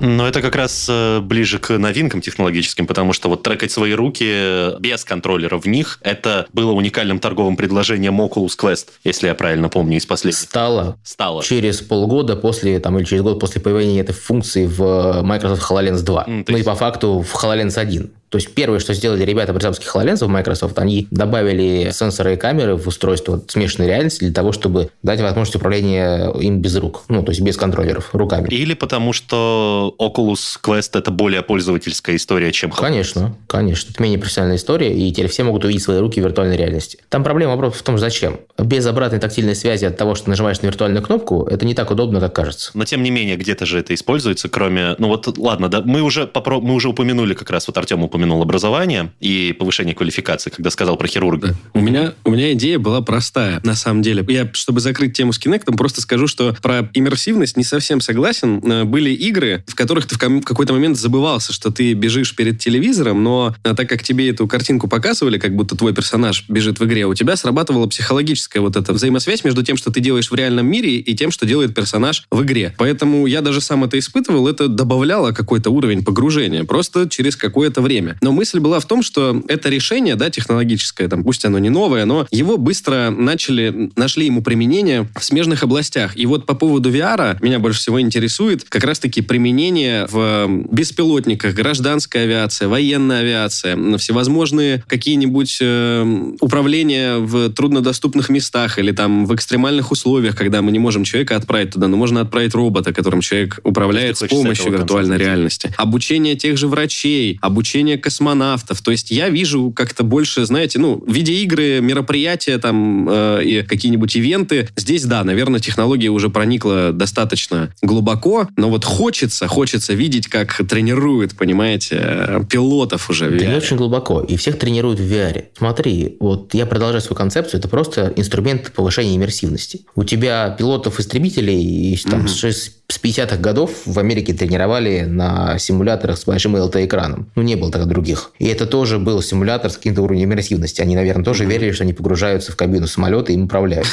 Но 0.00 0.26
это 0.26 0.42
как 0.42 0.54
раз 0.56 0.86
э, 0.88 1.20
ближе 1.20 1.58
к 1.58 1.76
новинкам 1.76 2.20
технологическим, 2.20 2.86
потому 2.86 3.12
что 3.12 3.28
вот 3.28 3.42
трекать 3.42 3.70
свои 3.70 3.92
руки 3.92 4.78
без 4.80 5.04
контроллера 5.04 5.58
в 5.58 5.66
них, 5.66 5.98
это 6.02 6.46
было 6.52 6.72
уникальным 6.72 7.18
торговым 7.18 7.56
предложением 7.56 8.20
Oculus 8.20 8.58
Quest, 8.58 8.88
если 9.04 9.28
я 9.28 9.34
правильно 9.34 9.68
помню, 9.68 9.96
из 9.96 10.06
последних. 10.06 10.40
Стало. 10.40 10.98
Стало. 11.02 11.42
Через 11.42 11.80
полгода 11.80 12.36
после, 12.36 12.78
там, 12.80 12.98
или 12.98 13.04
через 13.04 13.22
год 13.22 13.40
после 13.40 13.60
появления 13.60 14.00
этой 14.00 14.14
функции 14.14 14.66
в 14.66 15.22
Microsoft 15.22 15.70
HoloLens 15.70 16.02
2. 16.02 16.24
Mm, 16.24 16.44
ну 16.48 16.56
есть... 16.56 16.66
и 16.66 16.68
по 16.68 16.74
факту 16.74 17.20
в 17.20 17.34
HoloLens 17.34 17.78
1. 17.78 18.10
То 18.36 18.38
есть 18.38 18.52
первое, 18.54 18.80
что 18.80 18.92
сделали 18.92 19.24
ребята 19.24 19.58
запуске 19.58 19.88
HoloLens 19.88 20.22
в 20.22 20.28
Microsoft, 20.28 20.78
они 20.78 21.08
добавили 21.10 21.90
сенсоры 21.90 22.34
и 22.34 22.36
камеры 22.36 22.76
в 22.76 22.86
устройство 22.86 23.42
смешанной 23.48 23.88
реальности 23.88 24.24
для 24.24 24.32
того, 24.34 24.52
чтобы 24.52 24.90
дать 25.02 25.22
возможность 25.22 25.56
управления 25.56 26.30
им 26.32 26.60
без 26.60 26.76
рук. 26.76 27.04
Ну, 27.08 27.22
то 27.22 27.30
есть 27.30 27.40
без 27.40 27.56
контроллеров, 27.56 28.10
руками. 28.12 28.48
Или 28.50 28.74
потому 28.74 29.14
что 29.14 29.94
Oculus 29.98 30.60
Quest 30.62 30.98
это 30.98 31.10
более 31.10 31.40
пользовательская 31.40 32.16
история, 32.16 32.52
чем 32.52 32.72
HoloLens. 32.72 32.76
Конечно, 32.76 33.36
конечно. 33.46 33.92
Это 33.92 34.02
менее 34.02 34.18
профессиональная 34.18 34.58
история, 34.58 34.94
и 34.94 35.10
теперь 35.10 35.28
все 35.28 35.42
могут 35.42 35.64
увидеть 35.64 35.82
свои 35.82 35.98
руки 35.98 36.20
в 36.20 36.24
виртуальной 36.24 36.58
реальности. 36.58 36.98
Там 37.08 37.24
проблема 37.24 37.56
просто 37.56 37.78
в 37.78 37.82
том, 37.84 37.96
зачем. 37.96 38.38
Без 38.58 38.84
обратной 38.84 39.18
тактильной 39.18 39.56
связи 39.56 39.86
от 39.86 39.96
того, 39.96 40.14
что 40.14 40.28
нажимаешь 40.28 40.60
на 40.60 40.66
виртуальную 40.66 41.02
кнопку, 41.02 41.48
это 41.50 41.64
не 41.64 41.72
так 41.72 41.90
удобно, 41.90 42.20
как 42.20 42.34
кажется. 42.34 42.72
Но 42.74 42.84
тем 42.84 43.02
не 43.02 43.10
менее, 43.10 43.36
где-то 43.36 43.64
же 43.64 43.78
это 43.78 43.94
используется, 43.94 44.50
кроме... 44.50 44.94
Ну 44.98 45.08
вот, 45.08 45.38
ладно, 45.38 45.70
да, 45.70 45.80
мы 45.80 46.02
уже, 46.02 46.26
попро... 46.26 46.60
мы 46.60 46.74
уже 46.74 46.90
упомянули 46.90 47.32
как 47.32 47.48
раз, 47.48 47.66
вот 47.66 47.78
Артем 47.78 48.02
упомянул 48.02 48.25
образование 48.34 49.12
и 49.20 49.54
повышение 49.58 49.94
квалификации, 49.94 50.50
когда 50.50 50.70
сказал 50.70 50.96
про 50.96 51.06
хирурга. 51.06 51.54
У 51.72 51.80
меня, 51.80 52.14
у 52.24 52.30
меня 52.30 52.52
идея 52.52 52.78
была 52.78 53.00
простая, 53.00 53.60
на 53.64 53.74
самом 53.74 54.02
деле. 54.02 54.24
Я, 54.28 54.50
чтобы 54.52 54.80
закрыть 54.80 55.16
тему 55.16 55.32
с 55.32 55.40
Kinect, 55.40 55.74
просто 55.76 56.00
скажу, 56.00 56.26
что 56.26 56.56
про 56.62 56.90
иммерсивность 56.94 57.56
не 57.56 57.64
совсем 57.64 58.00
согласен. 58.00 58.60
Э, 58.64 58.84
были 58.84 59.10
игры, 59.10 59.64
в 59.66 59.74
которых 59.74 60.06
ты 60.06 60.16
в 60.16 60.42
какой-то 60.42 60.72
момент 60.72 60.96
забывался, 60.96 61.52
что 61.52 61.70
ты 61.70 61.92
бежишь 61.92 62.34
перед 62.34 62.58
телевизором, 62.58 63.22
но 63.22 63.54
э, 63.64 63.74
так 63.74 63.88
как 63.88 64.02
тебе 64.02 64.30
эту 64.30 64.46
картинку 64.46 64.88
показывали, 64.88 65.38
как 65.38 65.54
будто 65.54 65.76
твой 65.76 65.94
персонаж 65.94 66.44
бежит 66.48 66.80
в 66.80 66.84
игре, 66.84 67.06
у 67.06 67.14
тебя 67.14 67.36
срабатывала 67.36 67.86
психологическая 67.86 68.62
вот 68.62 68.76
эта 68.76 68.92
взаимосвязь 68.92 69.44
между 69.44 69.62
тем, 69.62 69.76
что 69.76 69.90
ты 69.90 70.00
делаешь 70.00 70.30
в 70.30 70.34
реальном 70.34 70.66
мире, 70.66 70.96
и 70.96 71.14
тем, 71.14 71.30
что 71.30 71.46
делает 71.46 71.74
персонаж 71.74 72.24
в 72.30 72.42
игре. 72.42 72.74
Поэтому 72.78 73.26
я 73.26 73.40
даже 73.40 73.60
сам 73.60 73.84
это 73.84 73.98
испытывал, 73.98 74.48
это 74.48 74.68
добавляло 74.68 75.32
какой-то 75.32 75.70
уровень 75.70 76.04
погружения, 76.04 76.64
просто 76.64 77.08
через 77.08 77.36
какое-то 77.36 77.80
время. 77.80 78.05
Но 78.20 78.32
мысль 78.32 78.60
была 78.60 78.80
в 78.80 78.86
том, 78.86 79.02
что 79.02 79.42
это 79.48 79.68
решение, 79.68 80.16
да, 80.16 80.30
технологическое, 80.30 81.08
там, 81.08 81.24
пусть 81.24 81.44
оно 81.44 81.58
не 81.58 81.70
новое, 81.70 82.04
но 82.04 82.26
его 82.30 82.56
быстро 82.56 83.10
начали, 83.10 83.90
нашли 83.96 84.26
ему 84.26 84.42
применение 84.42 85.08
в 85.18 85.24
смежных 85.24 85.62
областях. 85.62 86.16
И 86.16 86.26
вот 86.26 86.46
по 86.46 86.54
поводу 86.54 86.90
VR 86.90 87.38
меня 87.40 87.58
больше 87.58 87.80
всего 87.80 88.00
интересует 88.00 88.64
как 88.64 88.84
раз-таки 88.84 89.22
применение 89.22 90.06
в 90.10 90.48
беспилотниках, 90.70 91.54
гражданская 91.54 92.24
авиация, 92.24 92.68
военная 92.68 93.20
авиация, 93.20 93.76
всевозможные 93.98 94.84
какие-нибудь 94.86 95.58
э, 95.60 96.32
управления 96.40 97.16
в 97.18 97.52
труднодоступных 97.52 98.28
местах 98.28 98.78
или 98.78 98.92
там 98.92 99.26
в 99.26 99.34
экстремальных 99.34 99.90
условиях, 99.90 100.36
когда 100.36 100.62
мы 100.62 100.72
не 100.72 100.78
можем 100.78 101.04
человека 101.04 101.36
отправить 101.36 101.72
туда, 101.72 101.88
но 101.88 101.96
можно 101.96 102.20
отправить 102.20 102.54
робота, 102.54 102.92
которым 102.92 103.20
человек 103.20 103.60
управляет 103.62 104.18
с 104.18 104.26
помощью 104.26 104.72
виртуальной 104.72 105.18
реальности. 105.18 105.72
Обучение 105.76 106.36
тех 106.36 106.56
же 106.56 106.68
врачей, 106.68 107.38
обучение 107.40 107.95
космонавтов. 107.96 108.82
То 108.82 108.90
есть 108.90 109.10
я 109.10 109.28
вижу 109.28 109.72
как-то 109.74 110.02
больше, 110.02 110.44
знаете, 110.46 110.78
ну, 110.78 111.02
видеоигры, 111.06 111.80
мероприятия 111.80 112.58
там 112.58 113.08
э, 113.08 113.44
и 113.44 113.62
какие-нибудь 113.62 114.14
ивенты. 114.16 114.68
Здесь, 114.76 115.04
да, 115.04 115.24
наверное, 115.24 115.60
технология 115.60 116.08
уже 116.08 116.30
проникла 116.30 116.92
достаточно 116.92 117.72
глубоко, 117.82 118.48
но 118.56 118.70
вот 118.70 118.84
хочется, 118.84 119.48
хочется 119.48 119.94
видеть, 119.94 120.28
как 120.28 120.60
тренируют, 120.68 121.36
понимаете, 121.36 122.44
пилотов 122.50 123.10
уже 123.10 123.28
в 123.28 123.34
VR. 123.34 123.48
Не 123.48 123.56
очень 123.56 123.76
глубоко. 123.76 124.20
И 124.20 124.36
всех 124.36 124.58
тренируют 124.58 125.00
в 125.00 125.02
VR. 125.02 125.44
Смотри, 125.56 126.16
вот 126.20 126.54
я 126.54 126.66
продолжаю 126.66 127.00
свою 127.00 127.16
концепцию, 127.16 127.58
это 127.60 127.68
просто 127.68 128.12
инструмент 128.16 128.72
повышения 128.72 129.16
иммерсивности. 129.16 129.80
У 129.94 130.04
тебя 130.04 130.54
пилотов-истребителей 130.58 131.98
там, 132.08 132.20
угу. 132.20 132.28
с 132.28 132.76
с 132.88 133.02
50-х 133.02 133.36
годов 133.38 133.70
в 133.84 133.98
Америке 133.98 134.32
тренировали 134.32 135.02
на 135.02 135.58
симуляторах 135.58 136.18
с 136.18 136.24
большим 136.24 136.56
LT-экраном. 136.56 137.30
Ну, 137.34 137.42
не 137.42 137.56
было 137.56 137.72
тогда 137.72 137.86
других. 137.86 138.30
И 138.38 138.46
это 138.46 138.66
тоже 138.66 138.98
был 138.98 139.22
симулятор 139.22 139.70
с 139.70 139.76
каким-то 139.76 140.02
уровнем 140.02 140.26
иммерсивности. 140.26 140.80
Они, 140.80 140.94
наверное, 140.94 141.24
тоже 141.24 141.44
mm-hmm. 141.44 141.48
верили, 141.48 141.72
что 141.72 141.84
они 141.84 141.92
погружаются 141.92 142.52
в 142.52 142.56
кабину 142.56 142.86
самолета 142.86 143.32
и 143.32 143.34
им 143.34 143.44
управляют. 143.44 143.86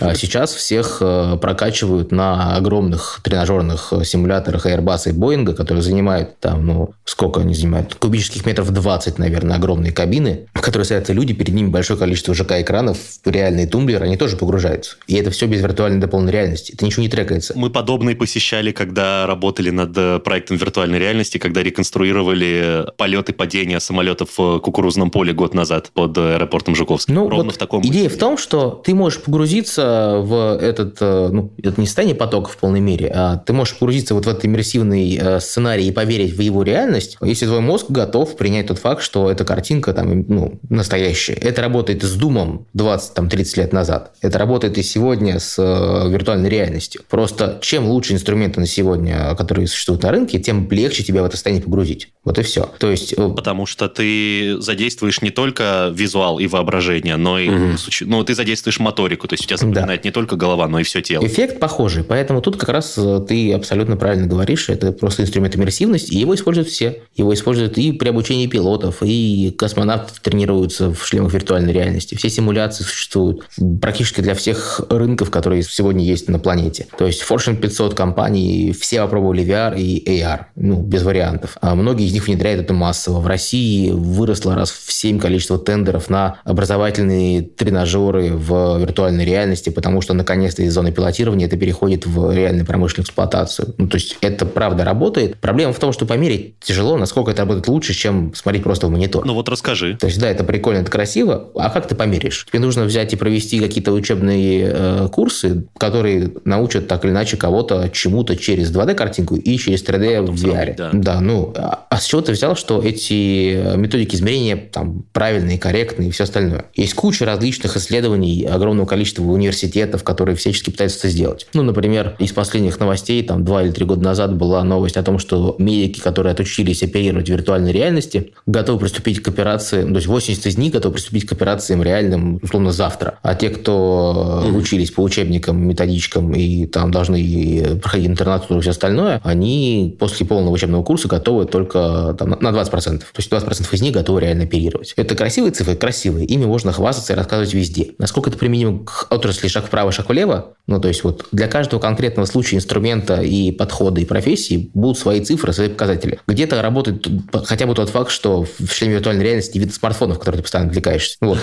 А 0.00 0.14
сейчас 0.14 0.54
всех 0.54 0.98
э, 1.00 1.36
прокачивают 1.40 2.12
на 2.12 2.56
огромных 2.56 3.20
тренажерных 3.22 3.92
симуляторах 4.04 4.66
Airbus 4.66 5.10
и 5.10 5.12
Boeing, 5.12 5.54
которые 5.54 5.82
занимают 5.82 6.38
там, 6.40 6.66
ну, 6.66 6.94
сколько 7.04 7.40
они 7.40 7.54
занимают? 7.54 7.94
Кубических 7.94 8.46
метров 8.46 8.70
20, 8.70 9.18
наверное, 9.18 9.56
огромные 9.56 9.92
кабины, 9.92 10.46
в 10.54 10.60
которые 10.60 10.86
садятся 10.86 11.12
люди, 11.12 11.34
перед 11.34 11.54
ними 11.54 11.68
большое 11.68 11.98
количество 11.98 12.34
ЖК-экранов, 12.34 12.98
реальный 13.24 13.66
тумблер, 13.66 14.02
они 14.02 14.16
тоже 14.16 14.36
погружаются. 14.36 14.96
И 15.06 15.14
это 15.14 15.30
все 15.30 15.46
без 15.46 15.60
виртуальной 15.60 16.00
дополненной 16.00 16.32
реальности. 16.32 16.72
Это 16.72 16.84
ничего 16.84 17.02
не 17.02 17.08
трекается. 17.08 17.52
Мы 17.56 17.70
подобные 17.70 18.13
посещали, 18.14 18.72
когда 18.72 19.26
работали 19.26 19.70
над 19.70 19.96
э, 19.96 20.18
проектом 20.18 20.56
виртуальной 20.56 20.98
реальности, 20.98 21.38
когда 21.38 21.62
реконструировали 21.62 22.86
полеты 22.96 23.32
падения 23.32 23.80
самолетов 23.80 24.30
в 24.36 24.58
кукурузном 24.60 25.10
поле 25.10 25.32
год 25.32 25.54
назад 25.54 25.90
под 25.92 26.16
аэропортом 26.18 26.74
Жуковский. 26.74 27.14
Ну, 27.14 27.28
Ровно 27.28 27.46
вот 27.46 27.54
в 27.54 27.58
таком 27.58 27.82
идея 27.86 28.08
в 28.08 28.16
том, 28.16 28.38
что 28.38 28.82
ты 28.84 28.94
можешь 28.94 29.20
погрузиться 29.22 30.20
в 30.22 30.58
этот, 30.60 30.98
э, 31.00 31.28
ну, 31.32 31.52
это 31.62 31.80
не 31.80 31.86
состояние 31.86 32.16
потока 32.16 32.50
в 32.50 32.56
полной 32.56 32.80
мере, 32.80 33.10
а 33.14 33.36
ты 33.38 33.52
можешь 33.52 33.74
погрузиться 33.74 34.14
вот 34.14 34.26
в 34.26 34.28
этот 34.28 34.44
иммерсивный 34.44 35.16
э, 35.16 35.40
сценарий 35.40 35.88
и 35.88 35.92
поверить 35.92 36.34
в 36.36 36.40
его 36.40 36.62
реальность, 36.62 37.16
если 37.22 37.46
твой 37.46 37.60
мозг 37.60 37.86
готов 37.90 38.36
принять 38.36 38.66
тот 38.66 38.78
факт, 38.78 39.02
что 39.02 39.30
эта 39.30 39.44
картинка 39.44 39.92
там, 39.92 40.24
ну, 40.28 40.60
настоящая. 40.68 41.34
Это 41.34 41.62
работает 41.62 42.02
с 42.02 42.14
Думом 42.14 42.66
20-30 42.76 43.58
лет 43.60 43.72
назад. 43.72 44.12
Это 44.20 44.38
работает 44.38 44.78
и 44.78 44.82
сегодня 44.82 45.38
с 45.38 45.56
виртуальной 45.58 46.48
реальностью. 46.48 47.02
Просто 47.08 47.58
чем 47.60 47.86
лучше 47.88 48.03
лучшие 48.04 48.16
инструменты 48.16 48.60
на 48.60 48.66
сегодня, 48.66 49.34
которые 49.34 49.66
существуют 49.66 50.02
на 50.02 50.10
рынке, 50.10 50.38
тем 50.38 50.70
легче 50.70 51.02
тебя 51.02 51.22
в 51.22 51.24
это 51.24 51.36
состояние 51.36 51.64
погрузить. 51.64 52.12
Вот 52.24 52.38
и 52.38 52.42
все. 52.42 52.70
То 52.78 52.90
есть... 52.90 53.12
Э, 53.12 53.28
Потому 53.34 53.66
что 53.66 53.88
ты 53.88 54.56
задействуешь 54.60 55.20
не 55.20 55.30
только 55.30 55.92
визуал 55.94 56.38
и 56.38 56.46
воображение, 56.46 57.16
но 57.16 57.38
и... 57.38 57.48
Угу. 57.48 57.78
Ну, 58.02 58.24
ты 58.24 58.34
задействуешь 58.34 58.80
моторику, 58.80 59.28
то 59.28 59.34
есть 59.34 59.44
у 59.44 59.46
тебя 59.46 59.58
запоминает 59.58 60.02
да. 60.02 60.08
не 60.08 60.12
только 60.12 60.36
голова, 60.36 60.66
но 60.66 60.80
и 60.80 60.84
все 60.84 61.02
тело. 61.02 61.24
Эффект 61.24 61.60
похожий, 61.60 62.02
поэтому 62.02 62.40
тут 62.40 62.56
как 62.56 62.70
раз 62.70 62.94
э, 62.96 63.24
ты 63.28 63.52
абсолютно 63.52 63.96
правильно 63.96 64.26
говоришь, 64.26 64.68
это 64.68 64.92
просто 64.92 65.22
инструмент 65.22 65.56
иммерсивности, 65.56 66.12
и 66.12 66.18
его 66.18 66.34
используют 66.34 66.68
все. 66.68 67.02
Его 67.14 67.34
используют 67.34 67.76
и 67.76 67.92
при 67.92 68.08
обучении 68.08 68.46
пилотов, 68.46 69.02
и 69.02 69.54
космонавты 69.56 70.14
тренируются 70.22 70.94
в 70.94 71.06
шлемах 71.06 71.34
виртуальной 71.34 71.72
реальности. 71.72 72.14
Все 72.14 72.30
симуляции 72.30 72.84
существуют 72.84 73.46
практически 73.80 74.22
для 74.22 74.34
всех 74.34 74.80
рынков, 74.88 75.30
которые 75.30 75.62
сегодня 75.62 76.04
есть 76.04 76.28
на 76.28 76.38
планете. 76.38 76.86
То 76.96 77.06
есть 77.06 77.22
Fortune 77.28 77.56
500 77.56 77.94
компаний 77.94 78.74
все 78.78 79.02
попробовали 79.02 79.44
VR 79.44 79.78
и 79.78 80.20
AR, 80.20 80.46
ну, 80.56 80.80
без 80.80 81.02
вариантов. 81.02 81.58
А 81.60 81.74
многие 81.74 82.06
из 82.06 82.13
них 82.14 82.26
внедряют 82.26 82.60
это 82.60 82.72
массово. 82.72 83.20
В 83.20 83.26
России 83.26 83.90
выросло 83.90 84.54
раз 84.54 84.70
в 84.70 84.92
7 84.92 85.18
количество 85.18 85.58
тендеров 85.58 86.08
на 86.08 86.38
образовательные 86.44 87.42
тренажеры 87.42 88.32
в 88.32 88.78
виртуальной 88.78 89.24
реальности, 89.24 89.70
потому 89.70 90.00
что 90.00 90.14
наконец-то 90.14 90.62
из 90.62 90.72
зоны 90.72 90.92
пилотирования 90.92 91.46
это 91.46 91.56
переходит 91.56 92.06
в 92.06 92.34
реальную 92.34 92.66
промышленную 92.66 93.04
эксплуатацию. 93.04 93.74
Ну, 93.78 93.88
то 93.88 93.96
есть 93.96 94.16
это 94.20 94.46
правда 94.46 94.84
работает. 94.84 95.36
Проблема 95.36 95.72
в 95.72 95.78
том, 95.78 95.92
что 95.92 96.06
померить 96.06 96.58
тяжело, 96.60 96.96
насколько 96.96 97.30
это 97.30 97.42
работает 97.42 97.68
лучше, 97.68 97.94
чем 97.94 98.34
смотреть 98.34 98.62
просто 98.62 98.86
в 98.86 98.90
монитор. 98.90 99.24
Ну 99.24 99.34
вот 99.34 99.48
расскажи. 99.48 99.96
То 99.96 100.06
есть 100.06 100.18
да, 100.18 100.28
это 100.28 100.44
прикольно, 100.44 100.78
это 100.78 100.90
красиво, 100.90 101.50
а 101.54 101.70
как 101.70 101.88
ты 101.88 101.94
померишь? 101.94 102.46
Тебе 102.50 102.60
нужно 102.60 102.84
взять 102.84 103.12
и 103.12 103.16
провести 103.16 103.60
какие-то 103.60 103.92
учебные 103.92 104.70
э, 104.72 105.08
курсы, 105.12 105.66
которые 105.76 106.32
научат 106.44 106.88
так 106.88 107.04
или 107.04 107.12
иначе 107.12 107.36
кого-то 107.36 107.90
чему-то 107.90 108.36
через 108.36 108.70
2D-картинку 108.72 109.36
и 109.36 109.56
через 109.58 109.84
3D 109.84 110.16
а 110.16 110.22
в 110.22 110.34
VR. 110.34 110.74
Да. 110.76 110.90
да, 110.92 111.20
ну, 111.20 111.52
а, 111.56 111.86
а 111.88 112.00
с 112.04 112.06
чего 112.06 112.20
ты 112.20 112.32
взял, 112.32 112.54
что 112.54 112.82
эти 112.82 113.54
э, 113.54 113.76
методики 113.78 114.14
измерения 114.14 114.56
там 114.56 115.06
правильные, 115.14 115.58
корректные 115.58 116.10
и 116.10 116.12
все 116.12 116.24
остальное? 116.24 116.66
Есть 116.74 116.92
куча 116.92 117.24
различных 117.24 117.78
исследований 117.78 118.44
огромного 118.44 118.84
количества 118.84 119.22
университетов, 119.22 120.04
которые 120.04 120.36
всячески 120.36 120.68
пытаются 120.68 120.98
это 120.98 121.08
сделать. 121.08 121.46
Ну, 121.54 121.62
например, 121.62 122.14
из 122.18 122.32
последних 122.32 122.78
новостей, 122.78 123.22
там, 123.22 123.42
два 123.42 123.62
или 123.62 123.70
три 123.70 123.86
года 123.86 124.02
назад 124.02 124.36
была 124.36 124.62
новость 124.64 124.98
о 124.98 125.02
том, 125.02 125.18
что 125.18 125.56
медики, 125.58 125.98
которые 125.98 126.32
отучились 126.32 126.82
оперировать 126.82 127.28
в 127.28 127.32
виртуальной 127.32 127.72
реальности, 127.72 128.34
готовы 128.44 128.80
приступить 128.80 129.22
к 129.22 129.28
операции, 129.28 129.82
то 129.82 129.94
есть 129.94 130.06
80 130.06 130.46
из 130.46 130.58
них 130.58 130.74
готовы 130.74 130.96
приступить 130.96 131.24
к 131.24 131.32
операциям 131.32 131.82
реальным, 131.82 132.38
условно, 132.42 132.72
завтра. 132.72 133.18
А 133.22 133.34
те, 133.34 133.48
кто 133.48 134.42
mm-hmm. 134.44 134.56
учились 134.58 134.90
по 134.90 135.00
учебникам, 135.00 135.66
методичкам 135.66 136.34
и 136.34 136.66
там 136.66 136.90
должны 136.90 137.78
проходить 137.82 138.08
интернатуру 138.08 138.58
и 138.58 138.62
все 138.62 138.72
остальное, 138.72 139.22
они 139.24 139.96
после 139.98 140.26
полного 140.26 140.52
учебного 140.52 140.82
курса 140.82 141.08
готовы 141.08 141.46
только 141.46 141.93
там, 142.18 142.30
на 142.30 142.48
20%. 142.48 142.70
То 142.70 143.04
есть 143.16 143.30
20% 143.30 143.68
из 143.72 143.82
них 143.82 143.92
готовы 143.92 144.20
реально 144.20 144.44
оперировать. 144.44 144.92
Это 144.96 145.14
красивые 145.14 145.52
цифры, 145.52 145.76
красивые. 145.76 146.26
Ими 146.26 146.44
можно 146.44 146.72
хвастаться 146.72 147.12
и 147.12 147.16
рассказывать 147.16 147.54
везде. 147.54 147.92
Насколько 147.98 148.30
это 148.30 148.38
применимо 148.38 148.84
к 148.84 149.06
отрасли 149.10 149.48
шаг 149.48 149.66
вправо, 149.66 149.92
шаг 149.92 150.08
влево? 150.08 150.54
Ну, 150.66 150.80
то 150.80 150.88
есть 150.88 151.04
вот 151.04 151.26
для 151.30 151.46
каждого 151.46 151.80
конкретного 151.80 152.26
случая 152.26 152.56
инструмента 152.56 153.20
и 153.20 153.50
подхода 153.50 154.00
и 154.00 154.04
профессии 154.04 154.70
будут 154.74 154.98
свои 154.98 155.20
цифры, 155.20 155.52
свои 155.52 155.68
показатели. 155.68 156.20
Где-то 156.26 156.62
работает 156.62 157.06
хотя 157.44 157.66
бы 157.66 157.74
тот 157.74 157.90
факт, 157.90 158.10
что 158.10 158.44
в 158.44 158.72
шлеме 158.72 158.94
виртуальной 158.94 159.24
реальности 159.24 159.58
вид 159.58 159.74
смартфонов, 159.74 160.16
в 160.16 160.20
который 160.20 160.36
ты 160.36 160.42
постоянно 160.42 160.70
отвлекаешься. 160.70 161.16
Вот. 161.20 161.38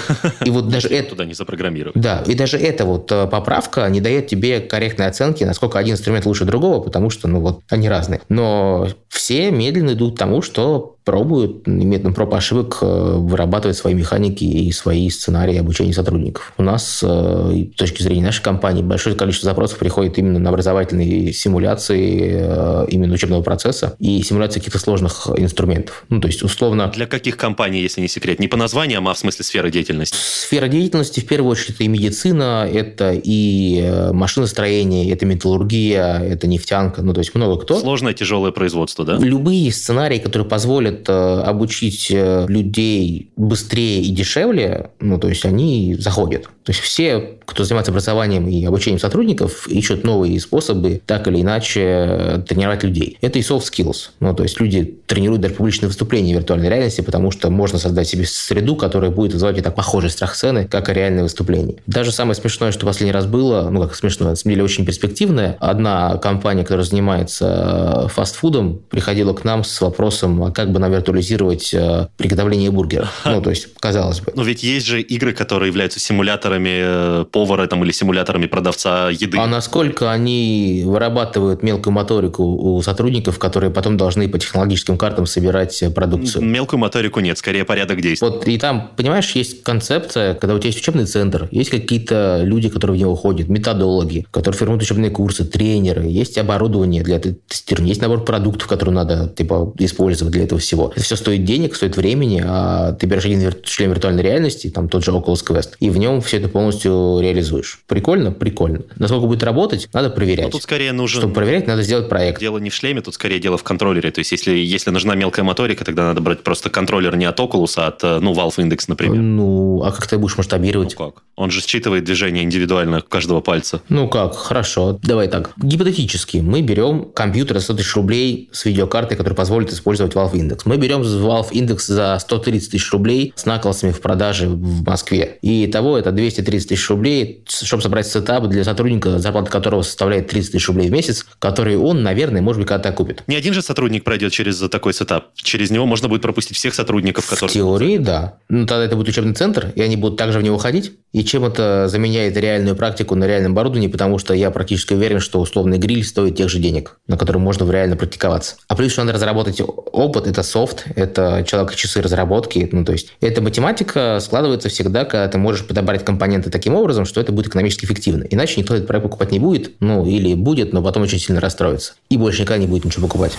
И 0.45 0.49
вот 0.49 0.69
даже 0.69 0.87
это... 0.87 1.11
Туда 1.11 1.25
не 1.25 1.33
запрограммировать. 1.33 1.95
Да, 1.95 2.23
и 2.25 2.33
даже 2.33 2.57
эта 2.57 2.85
вот 2.85 3.11
э, 3.11 3.27
поправка 3.27 3.87
не 3.89 4.01
дает 4.01 4.27
тебе 4.27 4.59
корректной 4.59 5.07
оценки, 5.07 5.43
насколько 5.43 5.77
один 5.77 5.93
инструмент 5.93 6.25
лучше 6.25 6.45
другого, 6.45 6.81
потому 6.81 7.09
что, 7.09 7.27
ну 7.27 7.39
вот, 7.39 7.61
они 7.69 7.89
разные. 7.89 8.21
Но 8.29 8.87
все 9.11 9.51
медленно 9.51 9.91
идут 9.91 10.15
к 10.15 10.19
тому, 10.19 10.41
что 10.41 10.95
пробуют 11.03 11.65
методом 11.65 12.13
проб 12.13 12.33
ошибок 12.35 12.77
э, 12.81 12.85
вырабатывать 12.85 13.75
свои 13.75 13.93
механики 13.93 14.43
и 14.43 14.71
свои 14.71 15.09
сценарии 15.09 15.57
обучения 15.57 15.93
сотрудников. 15.93 16.53
У 16.57 16.63
нас, 16.63 17.01
э, 17.03 17.65
с 17.73 17.77
точки 17.77 18.03
зрения 18.03 18.23
нашей 18.23 18.43
компании, 18.43 18.83
большое 18.83 19.15
количество 19.15 19.49
запросов 19.49 19.79
приходит 19.79 20.19
именно 20.19 20.37
на 20.37 20.49
образовательные 20.49 21.33
симуляции 21.33 22.29
э, 22.33 22.85
именно 22.89 23.15
учебного 23.15 23.41
процесса 23.41 23.95
и 23.99 24.21
симуляции 24.21 24.59
каких-то 24.59 24.77
сложных 24.77 25.27
инструментов. 25.37 26.05
Ну, 26.09 26.21
то 26.21 26.27
есть, 26.27 26.43
условно... 26.43 26.91
Для 26.93 27.07
каких 27.07 27.35
компаний, 27.35 27.81
если 27.81 28.01
не 28.01 28.07
секрет? 28.07 28.39
Не 28.39 28.47
по 28.47 28.57
названиям, 28.57 29.07
а 29.07 29.13
в 29.15 29.17
смысле 29.17 29.43
сферы 29.43 29.71
деятельности? 29.71 30.15
Сфера 30.15 30.67
деятельности, 30.67 31.19
в 31.19 31.25
первую 31.25 31.51
очередь, 31.51 31.75
это 31.75 31.83
и 31.83 31.87
медицина, 31.87 32.69
это 32.71 33.13
и 33.13 34.11
машиностроение, 34.11 35.11
это 35.11 35.25
металлургия, 35.25 36.19
это 36.19 36.45
нефтянка, 36.45 37.01
ну, 37.01 37.13
то 37.13 37.19
есть 37.19 37.33
много 37.33 37.59
кто. 37.59 37.79
Сложное, 37.79 38.13
тяжелое 38.13 38.51
производство, 38.51 39.03
да? 39.03 39.17
Любые 39.17 39.71
сценарии, 39.71 40.19
которые 40.19 40.47
позволят 40.47 40.90
позволит 40.91 41.09
э, 41.09 41.41
обучить 41.41 42.11
э, 42.11 42.45
людей 42.47 43.31
быстрее 43.35 44.01
и 44.01 44.11
дешевле, 44.11 44.91
ну, 44.99 45.17
то 45.17 45.27
есть 45.29 45.45
они 45.45 45.95
заходят. 45.95 46.49
То 46.71 46.73
есть 46.73 46.85
все, 46.85 47.37
кто 47.43 47.65
занимается 47.65 47.91
образованием 47.91 48.47
и 48.47 48.63
обучением 48.63 48.97
сотрудников, 48.97 49.67
ищут 49.67 50.05
новые 50.05 50.39
способы 50.39 51.01
так 51.05 51.27
или 51.27 51.41
иначе 51.41 51.81
э, 51.81 52.43
тренировать 52.47 52.83
людей. 52.83 53.17
Это 53.19 53.39
и 53.39 53.41
soft 53.41 53.63
skills. 53.69 54.11
Ну, 54.21 54.33
то 54.33 54.43
есть 54.43 54.57
люди 54.61 54.99
тренируют 55.05 55.41
даже 55.41 55.55
публичные 55.55 55.89
выступления 55.89 56.33
в 56.33 56.37
виртуальной 56.37 56.69
реальности, 56.69 57.01
потому 57.01 57.29
что 57.31 57.49
можно 57.49 57.77
создать 57.77 58.07
себе 58.07 58.23
среду, 58.25 58.77
которая 58.77 59.11
будет 59.11 59.33
вызывать 59.33 59.57
и 59.57 59.61
так 59.61 59.75
похожий 59.75 60.09
страх 60.09 60.33
сцены, 60.33 60.65
как 60.65 60.87
и 60.87 60.93
реальное 60.93 61.23
выступление. 61.23 61.75
Даже 61.87 62.13
самое 62.13 62.35
смешное, 62.35 62.71
что 62.71 62.85
последний 62.85 63.11
раз 63.11 63.25
было, 63.25 63.69
ну 63.69 63.81
как 63.81 63.95
смешное, 63.95 64.29
на 64.29 64.35
самом 64.37 64.53
деле 64.53 64.63
очень 64.63 64.85
перспективное, 64.85 65.57
одна 65.59 66.15
компания, 66.19 66.63
которая 66.63 66.85
занимается 66.85 68.07
фастфудом, 68.13 68.79
приходила 68.89 69.33
к 69.33 69.43
нам 69.43 69.65
с 69.65 69.81
вопросом, 69.81 70.41
а 70.41 70.51
как 70.51 70.71
бы 70.71 70.79
нам 70.79 70.89
виртуализировать 70.93 71.73
э, 71.73 72.07
приготовление 72.15 72.71
бургера. 72.71 73.09
Ну, 73.25 73.41
то 73.41 73.49
есть, 73.49 73.67
казалось 73.77 74.21
бы. 74.21 74.31
Но 74.35 74.43
ведь 74.43 74.63
есть 74.63 74.85
же 74.85 75.01
игры, 75.01 75.33
которые 75.33 75.67
являются 75.67 75.99
симуляторами 75.99 76.60
э, 76.69 77.25
повара 77.31 77.67
там, 77.67 77.83
или 77.83 77.91
симуляторами 77.91 78.47
продавца 78.47 79.09
еды. 79.09 79.37
А 79.37 79.47
насколько 79.47 80.11
они 80.11 80.83
вырабатывают 80.85 81.63
мелкую 81.63 81.93
моторику 81.93 82.43
у 82.43 82.81
сотрудников, 82.81 83.39
которые 83.39 83.71
потом 83.71 83.97
должны 83.97 84.27
по 84.27 84.39
технологическим 84.39 84.97
картам 84.97 85.25
собирать 85.25 85.83
продукцию? 85.95 86.43
Мелкую 86.43 86.79
моторику 86.79 87.19
нет, 87.19 87.37
скорее 87.37 87.63
порядок 87.63 88.01
действий. 88.01 88.27
Вот 88.27 88.47
и 88.47 88.57
там, 88.57 88.91
понимаешь, 88.97 89.31
есть 89.31 89.63
концепция, 89.63 90.33
когда 90.33 90.55
у 90.55 90.59
тебя 90.59 90.69
есть 90.69 90.79
учебный 90.79 91.05
центр, 91.05 91.47
есть 91.51 91.69
какие-то 91.69 92.41
люди, 92.43 92.69
которые 92.69 92.97
в 92.97 92.99
него 92.99 93.15
ходят, 93.15 93.47
методологи, 93.47 94.25
которые 94.31 94.57
формируют 94.57 94.83
учебные 94.83 95.11
курсы, 95.11 95.45
тренеры, 95.45 96.05
есть 96.05 96.37
оборудование 96.37 97.03
для 97.03 97.19
тестирования, 97.19 97.91
есть 97.91 98.01
набор 98.01 98.25
продуктов, 98.25 98.67
которые 98.67 98.95
надо 98.95 99.27
типа, 99.27 99.73
использовать 99.77 100.33
для 100.33 100.43
этого 100.43 100.59
всего 100.59 100.81
всего. 100.81 100.91
Это 100.95 101.03
все 101.03 101.15
стоит 101.15 101.43
денег, 101.43 101.75
стоит 101.75 101.97
времени, 101.97 102.41
а 102.45 102.93
ты 102.93 103.05
берешь 103.05 103.25
один 103.25 103.53
член 103.63 103.89
виртуальной 103.89 104.23
реальности, 104.23 104.69
там 104.69 104.87
тот 104.89 105.03
же 105.03 105.11
Oculus 105.11 105.45
Quest, 105.45 105.71
и 105.79 105.89
в 105.89 105.97
нем 105.97 106.21
все 106.21 106.37
это 106.41 106.49
полностью 106.49 107.19
реализуешь. 107.21 107.79
Прикольно? 107.87 108.31
Прикольно. 108.31 108.81
Насколько 108.97 109.27
будет 109.27 109.43
работать, 109.43 109.89
надо 109.93 110.09
проверять. 110.09 110.45
Но 110.45 110.51
тут 110.51 110.63
скорее 110.63 110.91
нужен... 110.91 111.21
Чтобы 111.21 111.33
проверять, 111.33 111.67
надо 111.67 111.83
сделать 111.83 112.09
проект. 112.09 112.39
Дело 112.39 112.57
не 112.57 112.69
в 112.69 112.73
шлеме, 112.73 113.01
тут 113.01 113.13
скорее 113.13 113.39
дело 113.39 113.57
в 113.57 113.63
контроллере. 113.63 114.11
То 114.11 114.19
есть, 114.19 114.31
если, 114.31 114.51
если 114.51 114.91
нужна 114.91 115.15
мелкая 115.15 115.43
моторика, 115.43 115.85
тогда 115.85 116.03
надо 116.03 116.21
брать 116.21 116.43
просто 116.43 116.69
контроллер 116.69 117.15
не 117.15 117.25
от 117.25 117.39
Oculus, 117.39 117.73
а 117.77 117.87
от, 117.87 118.03
ну, 118.21 118.33
Valve 118.33 118.57
Index, 118.57 118.85
например. 118.87 119.21
Ну, 119.21 119.83
а 119.83 119.91
как 119.91 120.07
ты 120.07 120.17
будешь 120.17 120.37
масштабировать? 120.37 120.95
Ну 120.97 121.11
как? 121.11 121.23
Он 121.35 121.49
же 121.49 121.61
считывает 121.61 122.03
движение 122.03 122.43
индивидуально 122.43 123.01
каждого 123.01 123.41
пальца. 123.41 123.81
Ну 123.89 124.07
как? 124.07 124.35
Хорошо. 124.35 124.99
Давай 125.01 125.27
так. 125.27 125.51
Гипотетически 125.57 126.37
мы 126.37 126.61
берем 126.61 127.05
компьютер 127.13 127.57
за 127.57 127.63
100 127.65 127.73
тысяч 127.75 127.95
рублей 127.95 128.49
с 128.51 128.65
видеокартой, 128.65 129.17
которая 129.17 129.35
позволит 129.35 129.71
использовать 129.71 130.13
Valve 130.13 130.33
Index. 130.33 130.61
Мы 130.65 130.77
берем 130.77 131.01
Valve 131.01 131.51
Index 131.51 131.85
за 131.87 132.17
130 132.19 132.71
тысяч 132.71 132.91
рублей 132.91 133.33
с 133.35 133.45
наклонцами 133.45 133.91
в 133.91 134.01
продаже 134.01 134.47
в 134.49 134.83
Москве. 134.83 135.37
И 135.41 135.67
того 135.67 135.97
это 135.97 136.11
230 136.35 136.69
тысяч 136.69 136.89
рублей, 136.89 137.43
чтобы 137.47 137.83
собрать 137.83 138.07
сетап 138.07 138.47
для 138.47 138.63
сотрудника, 138.63 139.19
зарплата 139.19 139.51
которого 139.51 139.81
составляет 139.81 140.27
30 140.27 140.51
тысяч 140.53 140.67
рублей 140.67 140.89
в 140.89 140.91
месяц, 140.91 141.25
который 141.39 141.77
он, 141.77 142.03
наверное, 142.03 142.41
может 142.41 142.59
быть, 142.59 142.67
когда-то 142.67 142.93
купит. 142.93 143.23
Не 143.27 143.35
один 143.35 143.53
же 143.53 143.61
сотрудник 143.61 144.03
пройдет 144.03 144.31
через 144.31 144.59
такой 144.69 144.93
setup. 144.93 145.29
Через 145.35 145.71
него 145.71 145.85
можно 145.85 146.07
будет 146.07 146.21
пропустить 146.21 146.57
всех 146.57 146.73
сотрудников, 146.73 147.27
которые... 147.27 147.49
В 147.49 147.53
теории, 147.53 147.97
да. 147.97 148.35
Ну, 148.49 148.65
тогда 148.65 148.85
это 148.85 148.95
будет 148.95 149.09
учебный 149.09 149.33
центр, 149.33 149.71
и 149.75 149.81
они 149.81 149.95
будут 149.95 150.17
также 150.17 150.39
в 150.39 150.43
него 150.43 150.57
ходить. 150.57 150.93
И 151.11 151.23
чем 151.23 151.43
это 151.43 151.87
заменяет 151.89 152.37
реальную 152.37 152.75
практику 152.75 153.15
на 153.15 153.25
реальном 153.25 153.51
оборудовании, 153.51 153.87
потому 153.87 154.17
что 154.17 154.33
я 154.33 154.49
практически 154.51 154.93
уверен, 154.93 155.19
что 155.19 155.41
условный 155.41 155.77
гриль 155.77 156.05
стоит 156.05 156.37
тех 156.37 156.49
же 156.49 156.59
денег, 156.59 156.97
на 157.07 157.17
котором 157.17 157.41
можно 157.41 157.69
реально 157.69 157.97
практиковаться. 157.97 158.55
А 158.67 158.75
плюс 158.75 158.91
еще 158.91 159.01
надо 159.01 159.13
разработать 159.13 159.61
опыт, 159.61 160.27
это 160.27 160.43
софт, 160.43 160.85
это 160.95 161.43
человек-часы 161.47 162.01
разработки. 162.01 162.69
Ну, 162.71 162.85
то 162.85 162.93
есть 162.93 163.13
эта 163.19 163.41
математика 163.41 164.19
складывается 164.21 164.69
всегда, 164.69 165.03
когда 165.05 165.27
ты 165.27 165.37
можешь 165.37 165.65
подобрать 165.65 166.05
компоненты 166.05 166.20
таким 166.49 166.75
образом, 166.75 167.05
что 167.05 167.19
это 167.19 167.31
будет 167.31 167.47
экономически 167.47 167.85
эффективно. 167.85 168.23
Иначе 168.29 168.59
никто 168.59 168.75
этот 168.75 168.87
проект 168.87 169.03
покупать 169.03 169.31
не 169.31 169.39
будет, 169.39 169.71
ну 169.79 170.05
или 170.05 170.33
будет, 170.33 170.73
но 170.73 170.81
потом 170.81 171.03
очень 171.03 171.19
сильно 171.19 171.41
расстроится. 171.41 171.93
И 172.09 172.17
больше 172.17 172.41
никогда 172.41 172.59
не 172.59 172.67
будет 172.67 172.85
ничего 172.85 173.07
покупать. 173.07 173.37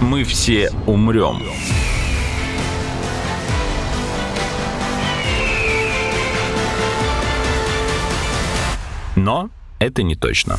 Мы 0.00 0.24
все 0.24 0.70
умрем. 0.86 1.42
Но 9.16 9.50
это 9.78 10.02
не 10.02 10.16
точно. 10.16 10.58